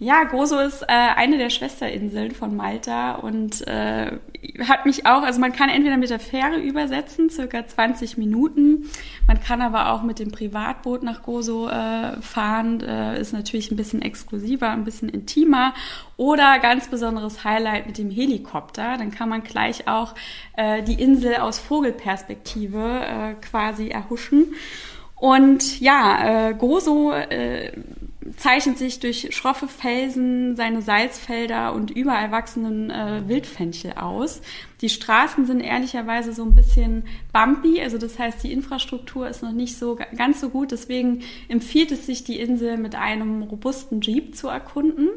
Ja, 0.00 0.22
Gozo 0.24 0.60
ist 0.60 0.82
äh, 0.82 0.86
eine 0.86 1.38
der 1.38 1.50
Schwesterinseln 1.50 2.30
von 2.30 2.54
Malta 2.54 3.16
und 3.16 3.66
äh, 3.66 4.12
hat 4.60 4.86
mich 4.86 5.06
auch, 5.06 5.22
also 5.22 5.40
man 5.40 5.52
kann 5.52 5.70
entweder 5.70 5.96
mit 5.96 6.10
der 6.10 6.20
Fähre 6.20 6.58
übersetzen, 6.58 7.30
circa 7.30 7.66
20 7.66 8.16
Minuten. 8.16 8.88
Man 9.26 9.40
kann 9.40 9.60
aber 9.60 9.90
auch 9.90 10.04
mit 10.04 10.20
dem 10.20 10.30
Privatboot 10.30 11.02
nach 11.02 11.22
Gozo 11.22 11.68
äh, 11.68 12.20
fahren, 12.20 12.80
äh, 12.80 13.20
ist 13.20 13.32
natürlich 13.32 13.72
ein 13.72 13.76
bisschen 13.76 14.00
exklusiver, 14.00 14.70
ein 14.70 14.84
bisschen 14.84 15.08
intimer. 15.08 15.74
Oder 16.16 16.60
ganz 16.60 16.86
besonderes 16.86 17.42
Highlight 17.42 17.88
mit 17.88 17.98
dem 17.98 18.10
Helikopter. 18.10 18.98
Dann 18.98 19.10
kann 19.10 19.28
man 19.28 19.42
gleich 19.42 19.88
auch 19.88 20.14
äh, 20.56 20.80
die 20.84 21.02
Insel 21.02 21.38
aus 21.38 21.58
Vogelperspektive 21.58 23.00
äh, 23.00 23.34
quasi 23.44 23.88
erhuschen. 23.88 24.54
Und 25.16 25.80
ja, 25.80 26.50
äh, 26.50 26.54
Gozo 26.54 27.10
äh, 27.10 27.72
zeichnet 28.36 28.78
sich 28.78 29.00
durch 29.00 29.34
schroffe 29.34 29.68
Felsen, 29.68 30.56
seine 30.56 30.82
Salzfelder 30.82 31.72
und 31.74 31.90
überall 31.90 32.30
wachsenden 32.30 32.90
äh, 32.90 33.22
Wildfenchel 33.26 33.92
aus. 33.92 34.40
Die 34.80 34.88
Straßen 34.88 35.46
sind 35.46 35.60
ehrlicherweise 35.60 36.32
so 36.32 36.44
ein 36.44 36.54
bisschen 36.54 37.04
bumpy, 37.32 37.80
also 37.80 37.98
das 37.98 38.18
heißt, 38.18 38.42
die 38.44 38.52
Infrastruktur 38.52 39.28
ist 39.28 39.42
noch 39.42 39.52
nicht 39.52 39.76
so 39.76 39.98
ganz 40.16 40.40
so 40.40 40.50
gut. 40.50 40.70
Deswegen 40.70 41.22
empfiehlt 41.48 41.90
es 41.90 42.06
sich, 42.06 42.24
die 42.24 42.38
Insel 42.38 42.76
mit 42.76 42.94
einem 42.94 43.42
robusten 43.42 44.00
Jeep 44.00 44.36
zu 44.36 44.48
erkunden. 44.48 45.08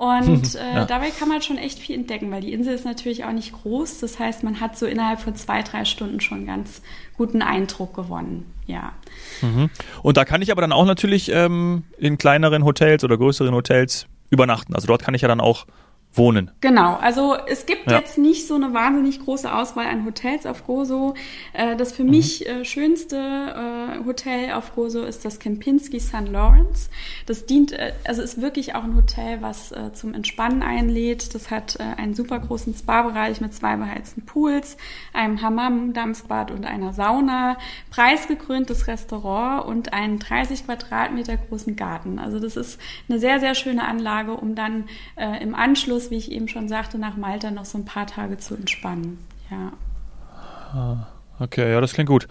Und 0.00 0.54
äh, 0.54 0.76
ja. 0.76 0.84
dabei 0.86 1.10
kann 1.10 1.28
man 1.28 1.42
schon 1.42 1.58
echt 1.58 1.78
viel 1.78 1.94
entdecken, 1.94 2.30
weil 2.32 2.40
die 2.40 2.54
Insel 2.54 2.72
ist 2.74 2.86
natürlich 2.86 3.26
auch 3.26 3.32
nicht 3.32 3.52
groß. 3.52 4.00
Das 4.00 4.18
heißt, 4.18 4.42
man 4.42 4.58
hat 4.58 4.78
so 4.78 4.86
innerhalb 4.86 5.20
von 5.20 5.34
zwei, 5.34 5.60
drei 5.62 5.84
Stunden 5.84 6.20
schon 6.20 6.46
ganz 6.46 6.80
guten 7.18 7.42
Eindruck 7.42 7.92
gewonnen. 7.92 8.50
Ja. 8.66 8.94
Mhm. 9.42 9.68
Und 10.02 10.16
da 10.16 10.24
kann 10.24 10.40
ich 10.40 10.50
aber 10.50 10.62
dann 10.62 10.72
auch 10.72 10.86
natürlich 10.86 11.30
ähm, 11.30 11.82
in 11.98 12.16
kleineren 12.16 12.64
Hotels 12.64 13.04
oder 13.04 13.18
größeren 13.18 13.54
Hotels 13.54 14.06
übernachten. 14.30 14.74
Also 14.74 14.86
dort 14.86 15.02
kann 15.02 15.12
ich 15.12 15.20
ja 15.20 15.28
dann 15.28 15.40
auch 15.42 15.66
wohnen. 16.12 16.50
Genau, 16.60 16.96
also 16.96 17.36
es 17.46 17.66
gibt 17.66 17.88
ja. 17.88 17.98
jetzt 17.98 18.18
nicht 18.18 18.48
so 18.48 18.56
eine 18.56 18.74
wahnsinnig 18.74 19.20
große 19.20 19.52
Auswahl 19.52 19.86
an 19.86 20.04
Hotels 20.04 20.44
auf 20.44 20.66
Gozo. 20.66 21.14
Äh, 21.52 21.76
das 21.76 21.92
für 21.92 22.02
mhm. 22.02 22.10
mich 22.10 22.48
äh, 22.48 22.64
schönste 22.64 23.16
äh, 23.16 24.04
Hotel 24.04 24.52
auf 24.52 24.74
Gozo 24.74 25.02
ist 25.04 25.24
das 25.24 25.38
Kempinski 25.38 26.00
St. 26.00 26.28
Lawrence. 26.28 26.90
Das 27.26 27.46
dient, 27.46 27.76
also 28.04 28.22
ist 28.22 28.40
wirklich 28.40 28.74
auch 28.74 28.82
ein 28.82 28.96
Hotel, 28.96 29.38
was 29.40 29.72
zum 29.92 30.14
Entspannen 30.14 30.62
einlädt. 30.62 31.34
Das 31.34 31.50
hat 31.50 31.78
einen 31.80 32.14
super 32.14 32.38
großen 32.38 32.74
Spa-Bereich 32.74 33.40
mit 33.40 33.54
zwei 33.54 33.76
beheizten 33.76 34.24
Pools, 34.24 34.76
einem 35.12 35.42
Hammam, 35.42 35.92
Dampfbad 35.92 36.50
und 36.50 36.64
einer 36.64 36.92
Sauna, 36.92 37.56
preisgekröntes 37.90 38.86
Restaurant 38.88 39.66
und 39.66 39.92
einen 39.92 40.18
30 40.18 40.64
Quadratmeter 40.66 41.36
großen 41.36 41.76
Garten. 41.76 42.18
Also 42.18 42.40
das 42.40 42.56
ist 42.56 42.80
eine 43.08 43.18
sehr, 43.18 43.38
sehr 43.40 43.54
schöne 43.54 43.86
Anlage, 43.86 44.32
um 44.32 44.54
dann 44.54 44.88
im 45.40 45.54
Anschluss 45.54 45.99
Anschluss, 46.00 46.10
wie 46.10 46.16
ich 46.16 46.32
eben 46.32 46.48
schon 46.48 46.68
sagte, 46.68 46.98
nach 46.98 47.16
Malta 47.16 47.50
noch 47.50 47.64
so 47.64 47.78
ein 47.78 47.84
paar 47.84 48.06
Tage 48.06 48.38
zu 48.38 48.54
entspannen. 48.54 49.18
Ja. 49.50 49.72
Ah, 50.72 51.06
okay, 51.38 51.72
ja, 51.72 51.80
das 51.80 51.92
klingt 51.92 52.08
gut. 52.08 52.26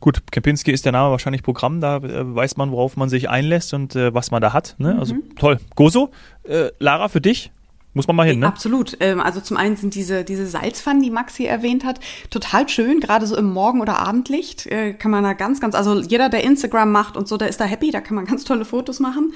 Gut, 0.00 0.30
Kempinski 0.30 0.72
ist 0.72 0.84
der 0.84 0.92
Name 0.92 1.10
wahrscheinlich 1.10 1.42
Programm, 1.42 1.80
da 1.80 1.98
äh, 1.98 2.34
weiß 2.34 2.56
man, 2.56 2.70
worauf 2.70 2.96
man 2.96 3.08
sich 3.08 3.30
einlässt 3.30 3.72
und 3.72 3.96
äh, 3.96 4.12
was 4.12 4.30
man 4.30 4.42
da 4.42 4.52
hat. 4.52 4.74
Ne? 4.78 4.96
Also 4.98 5.14
mhm. 5.14 5.36
toll. 5.36 5.58
Gozo, 5.74 6.10
äh, 6.44 6.70
Lara, 6.78 7.08
für 7.08 7.20
dich? 7.20 7.50
Muss 7.96 8.08
man 8.08 8.16
mal 8.16 8.26
hin, 8.26 8.40
ne? 8.40 8.48
Absolut. 8.48 8.96
Ähm, 8.98 9.20
also 9.20 9.40
zum 9.40 9.56
einen 9.56 9.76
sind 9.76 9.94
diese, 9.94 10.24
diese 10.24 10.48
Salzpfannen, 10.48 11.00
die 11.00 11.10
Maxi 11.10 11.44
erwähnt 11.44 11.84
hat, 11.84 12.00
total 12.28 12.68
schön. 12.68 12.98
Gerade 12.98 13.24
so 13.24 13.36
im 13.36 13.52
Morgen- 13.52 13.80
oder 13.80 14.00
Abendlicht 14.00 14.66
äh, 14.66 14.94
kann 14.94 15.12
man 15.12 15.22
da 15.22 15.32
ganz, 15.32 15.60
ganz, 15.60 15.76
also 15.76 16.00
jeder, 16.00 16.28
der 16.28 16.42
Instagram 16.42 16.90
macht 16.90 17.16
und 17.16 17.28
so, 17.28 17.36
der 17.36 17.48
ist 17.48 17.60
da 17.60 17.64
happy, 17.64 17.92
da 17.92 18.00
kann 18.00 18.16
man 18.16 18.24
ganz 18.24 18.44
tolle 18.44 18.64
Fotos 18.64 18.98
machen. 18.98 19.32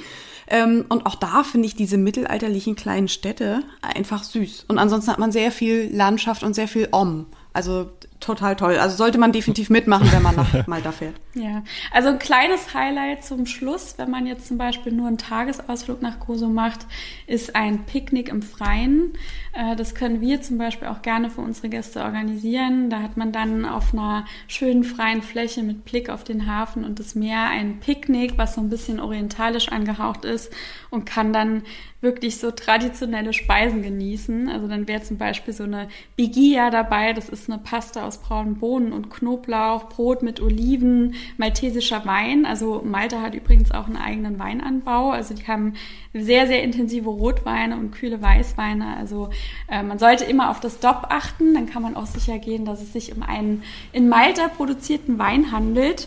Ähm, 0.50 0.86
und 0.88 1.06
auch 1.06 1.14
da 1.14 1.42
finde 1.42 1.66
ich 1.66 1.76
diese 1.76 1.98
mittelalterlichen 1.98 2.74
kleinen 2.76 3.08
Städte 3.08 3.60
einfach 3.82 4.24
süß. 4.24 4.64
Und 4.68 4.78
ansonsten 4.78 5.10
hat 5.10 5.18
man 5.18 5.32
sehr 5.32 5.50
viel 5.50 5.94
Landschaft 5.94 6.42
und 6.42 6.54
sehr 6.54 6.68
viel 6.68 6.88
Om. 6.90 7.26
Also 7.52 7.90
total 8.20 8.56
toll. 8.56 8.76
Also 8.78 8.96
sollte 8.96 9.18
man 9.18 9.32
definitiv 9.32 9.70
mitmachen, 9.70 10.10
wenn 10.12 10.22
man 10.22 10.36
nach 10.36 10.48
Malta 10.66 10.92
fährt. 10.92 11.14
Ja, 11.34 11.62
also 11.92 12.08
ein 12.08 12.18
kleines 12.18 12.74
Highlight 12.74 13.24
zum 13.24 13.46
Schluss, 13.46 13.94
wenn 13.96 14.10
man 14.10 14.26
jetzt 14.26 14.46
zum 14.46 14.58
Beispiel 14.58 14.92
nur 14.92 15.06
einen 15.06 15.18
Tagesausflug 15.18 16.02
nach 16.02 16.18
Gozo 16.20 16.48
macht, 16.48 16.86
ist 17.26 17.54
ein 17.54 17.84
Picknick 17.84 18.28
im 18.28 18.42
Freien. 18.42 19.12
Äh, 19.52 19.76
das 19.76 19.94
können 19.94 20.20
wir 20.20 20.42
zum 20.42 20.58
Beispiel 20.58 20.88
auch 20.88 21.02
gerne 21.02 21.30
für 21.30 21.40
unsere 21.40 21.68
Gäste 21.68 22.02
organisieren. 22.02 22.90
Da 22.90 23.02
hat 23.02 23.16
man 23.16 23.32
dann 23.32 23.64
auf 23.64 23.92
einer 23.92 24.24
schönen 24.46 24.84
freien 24.84 25.22
Fläche 25.22 25.62
mit 25.62 25.84
Blick 25.84 26.10
auf 26.10 26.24
den 26.24 26.46
Hafen 26.46 26.84
und 26.84 26.98
das 26.98 27.14
Meer 27.14 27.48
ein 27.48 27.80
Picknick, 27.80 28.36
was 28.36 28.54
so 28.54 28.60
ein 28.60 28.70
bisschen 28.70 29.00
orientalisch 29.00 29.68
angehaucht 29.68 30.24
ist 30.24 30.52
und 30.90 31.06
kann 31.06 31.32
dann 31.32 31.62
wirklich 32.00 32.36
so 32.36 32.52
traditionelle 32.52 33.32
Speisen 33.32 33.82
genießen. 33.82 34.48
Also 34.48 34.68
dann 34.68 34.86
wäre 34.86 35.02
zum 35.02 35.18
Beispiel 35.18 35.52
so 35.52 35.64
eine 35.64 35.88
Bigia 36.14 36.70
dabei. 36.70 37.12
Das 37.12 37.28
ist 37.28 37.50
eine 37.50 37.58
Pasta 37.58 38.06
aus 38.06 38.18
braunen 38.18 38.56
Bohnen 38.58 38.92
und 38.92 39.10
Knoblauch, 39.10 39.88
Brot 39.88 40.22
mit 40.22 40.40
Oliven, 40.40 41.14
maltesischer 41.38 42.06
Wein. 42.06 42.46
Also 42.46 42.82
Malta 42.84 43.20
hat 43.20 43.34
übrigens 43.34 43.72
auch 43.72 43.86
einen 43.86 43.96
eigenen 43.96 44.38
Weinanbau. 44.38 45.10
Also 45.10 45.34
die 45.34 45.48
haben 45.48 45.74
sehr, 46.14 46.46
sehr 46.46 46.62
intensive 46.62 47.10
Rotweine 47.10 47.76
und 47.76 47.90
kühle 47.90 48.22
Weißweine. 48.22 48.96
Also 48.96 49.30
äh, 49.68 49.82
man 49.82 49.98
sollte 49.98 50.24
immer 50.24 50.50
auf 50.50 50.60
das 50.60 50.78
DOP 50.78 51.06
achten. 51.08 51.54
Dann 51.54 51.66
kann 51.68 51.82
man 51.82 51.96
auch 51.96 52.06
sicher 52.06 52.38
gehen, 52.38 52.64
dass 52.64 52.80
es 52.80 52.92
sich 52.92 53.14
um 53.14 53.24
einen 53.24 53.64
in 53.92 54.08
Malta 54.08 54.46
produzierten 54.46 55.18
Wein 55.18 55.50
handelt. 55.50 56.06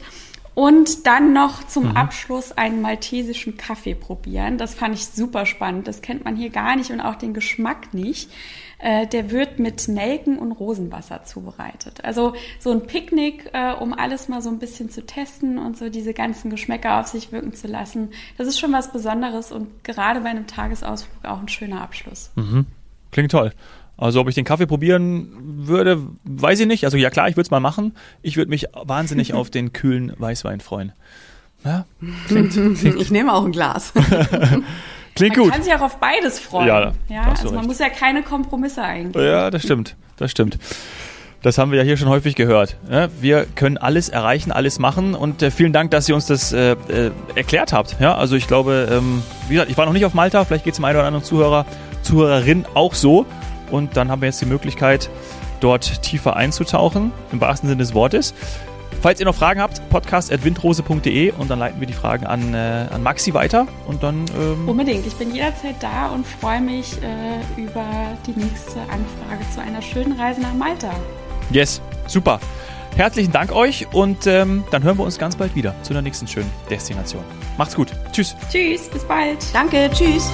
Und 0.53 1.07
dann 1.07 1.31
noch 1.31 1.65
zum 1.65 1.89
mhm. 1.89 1.97
Abschluss 1.97 2.51
einen 2.51 2.81
maltesischen 2.81 3.55
Kaffee 3.55 3.95
probieren. 3.95 4.57
Das 4.57 4.73
fand 4.73 4.95
ich 4.95 5.07
super 5.07 5.45
spannend. 5.45 5.87
Das 5.87 6.01
kennt 6.01 6.25
man 6.25 6.35
hier 6.35 6.49
gar 6.49 6.75
nicht 6.75 6.91
und 6.91 6.99
auch 6.99 7.15
den 7.15 7.33
Geschmack 7.33 7.93
nicht. 7.93 8.29
Äh, 8.79 9.07
der 9.07 9.31
wird 9.31 9.59
mit 9.59 9.87
Nelken 9.87 10.39
und 10.39 10.51
Rosenwasser 10.51 11.23
zubereitet. 11.23 12.03
Also 12.03 12.33
so 12.59 12.71
ein 12.71 12.87
Picknick, 12.87 13.49
äh, 13.53 13.73
um 13.73 13.93
alles 13.93 14.27
mal 14.27 14.41
so 14.41 14.49
ein 14.49 14.59
bisschen 14.59 14.89
zu 14.89 15.05
testen 15.05 15.57
und 15.57 15.77
so 15.77 15.89
diese 15.89 16.13
ganzen 16.13 16.49
Geschmäcker 16.49 16.99
auf 16.99 17.07
sich 17.07 17.31
wirken 17.31 17.53
zu 17.53 17.67
lassen. 17.67 18.09
Das 18.37 18.47
ist 18.47 18.59
schon 18.59 18.73
was 18.73 18.91
Besonderes 18.91 19.51
und 19.51 19.83
gerade 19.83 20.21
bei 20.21 20.29
einem 20.29 20.47
Tagesausflug 20.47 21.23
auch 21.23 21.39
ein 21.39 21.47
schöner 21.47 21.81
Abschluss. 21.81 22.31
Mhm. 22.35 22.65
Klingt 23.11 23.31
toll. 23.31 23.53
Also 24.01 24.19
ob 24.19 24.27
ich 24.27 24.33
den 24.33 24.45
Kaffee 24.45 24.65
probieren 24.65 25.29
würde, 25.67 25.99
weiß 26.23 26.59
ich 26.59 26.65
nicht. 26.65 26.85
Also 26.85 26.97
ja 26.97 27.11
klar, 27.11 27.29
ich 27.29 27.35
würde 27.35 27.45
es 27.45 27.51
mal 27.51 27.59
machen. 27.59 27.95
Ich 28.23 28.35
würde 28.35 28.49
mich 28.49 28.65
wahnsinnig 28.73 29.33
auf 29.35 29.51
den 29.51 29.73
kühlen 29.73 30.11
Weißwein 30.17 30.59
freuen. 30.59 30.91
Ja, 31.63 31.85
klingt, 32.27 32.51
klingt. 32.79 32.99
Ich 32.99 33.11
nehme 33.11 33.31
auch 33.31 33.45
ein 33.45 33.51
Glas. 33.51 33.93
klingt 35.15 35.35
gut. 35.35 35.45
Man 35.45 35.51
kann 35.51 35.63
sich 35.63 35.73
auch 35.75 35.81
auf 35.81 35.97
beides 35.97 36.39
freuen. 36.39 36.67
Ja, 36.67 36.93
ja 37.09 37.21
also 37.25 37.49
man 37.49 37.57
recht. 37.57 37.67
muss 37.67 37.77
ja 37.77 37.89
keine 37.89 38.23
Kompromisse 38.23 38.81
eingehen. 38.81 39.23
Ja, 39.23 39.51
das 39.51 39.61
stimmt. 39.61 39.95
Das 40.17 40.31
stimmt. 40.31 40.57
Das 41.43 41.59
haben 41.59 41.69
wir 41.69 41.77
ja 41.77 41.83
hier 41.83 41.97
schon 41.97 42.09
häufig 42.09 42.35
gehört. 42.35 42.77
Wir 43.19 43.45
können 43.55 43.77
alles 43.77 44.09
erreichen, 44.09 44.51
alles 44.51 44.77
machen 44.77 45.15
und 45.15 45.41
äh, 45.41 45.49
vielen 45.49 45.73
Dank, 45.73 45.89
dass 45.89 46.07
ihr 46.07 46.13
uns 46.13 46.27
das 46.27 46.53
äh, 46.53 46.71
äh, 46.71 47.11
erklärt 47.35 47.73
habt. 47.73 47.97
Ja, 47.99 48.15
also 48.15 48.35
ich 48.35 48.47
glaube, 48.47 48.87
ähm, 48.91 49.23
wie 49.47 49.55
gesagt, 49.55 49.71
ich 49.71 49.77
war 49.77 49.85
noch 49.85 49.93
nicht 49.93 50.05
auf 50.05 50.13
Malta, 50.13 50.45
vielleicht 50.45 50.65
geht 50.65 50.73
es 50.73 50.77
dem 50.77 50.85
einen 50.85 50.97
oder 50.97 51.07
anderen 51.07 51.25
Zuhörer, 51.25 51.65
Zuhörerin 52.03 52.65
auch 52.75 52.93
so 52.93 53.25
und 53.71 53.97
dann 53.97 54.11
haben 54.11 54.21
wir 54.21 54.27
jetzt 54.27 54.41
die 54.41 54.45
Möglichkeit, 54.45 55.09
dort 55.59 56.01
tiefer 56.01 56.35
einzutauchen, 56.35 57.11
im 57.31 57.41
wahrsten 57.41 57.69
Sinne 57.69 57.81
des 57.81 57.93
Wortes. 57.93 58.33
Falls 59.01 59.19
ihr 59.19 59.25
noch 59.25 59.35
Fragen 59.35 59.59
habt, 59.59 59.89
podcast.windrose.de 59.89 61.31
und 61.31 61.49
dann 61.49 61.57
leiten 61.57 61.79
wir 61.79 61.87
die 61.87 61.93
Fragen 61.93 62.27
an, 62.27 62.53
äh, 62.53 62.85
an 62.91 63.01
Maxi 63.01 63.33
weiter 63.33 63.67
und 63.87 64.03
dann. 64.03 64.25
Ähm 64.39 64.69
Unbedingt, 64.69 65.07
ich 65.07 65.15
bin 65.15 65.33
jederzeit 65.33 65.75
da 65.79 66.09
und 66.09 66.27
freue 66.27 66.61
mich 66.61 67.01
äh, 67.01 67.61
über 67.61 67.83
die 68.27 68.39
nächste 68.39 68.79
Anfrage 68.81 69.49
zu 69.53 69.61
einer 69.61 69.81
schönen 69.81 70.19
Reise 70.19 70.41
nach 70.41 70.53
Malta. 70.53 70.91
Yes, 71.49 71.81
super. 72.05 72.39
Herzlichen 72.95 73.31
Dank 73.31 73.53
euch 73.53 73.87
und 73.93 74.27
ähm, 74.27 74.65
dann 74.69 74.83
hören 74.83 74.97
wir 74.99 75.05
uns 75.05 75.17
ganz 75.17 75.35
bald 75.35 75.55
wieder 75.55 75.73
zu 75.81 75.93
der 75.93 76.01
nächsten 76.01 76.27
schönen 76.27 76.51
Destination. 76.69 77.23
Macht's 77.57 77.75
gut. 77.75 77.87
Tschüss. 78.11 78.35
Tschüss, 78.51 78.89
bis 78.89 79.03
bald. 79.05 79.37
Danke, 79.53 79.89
tschüss. 79.93 80.29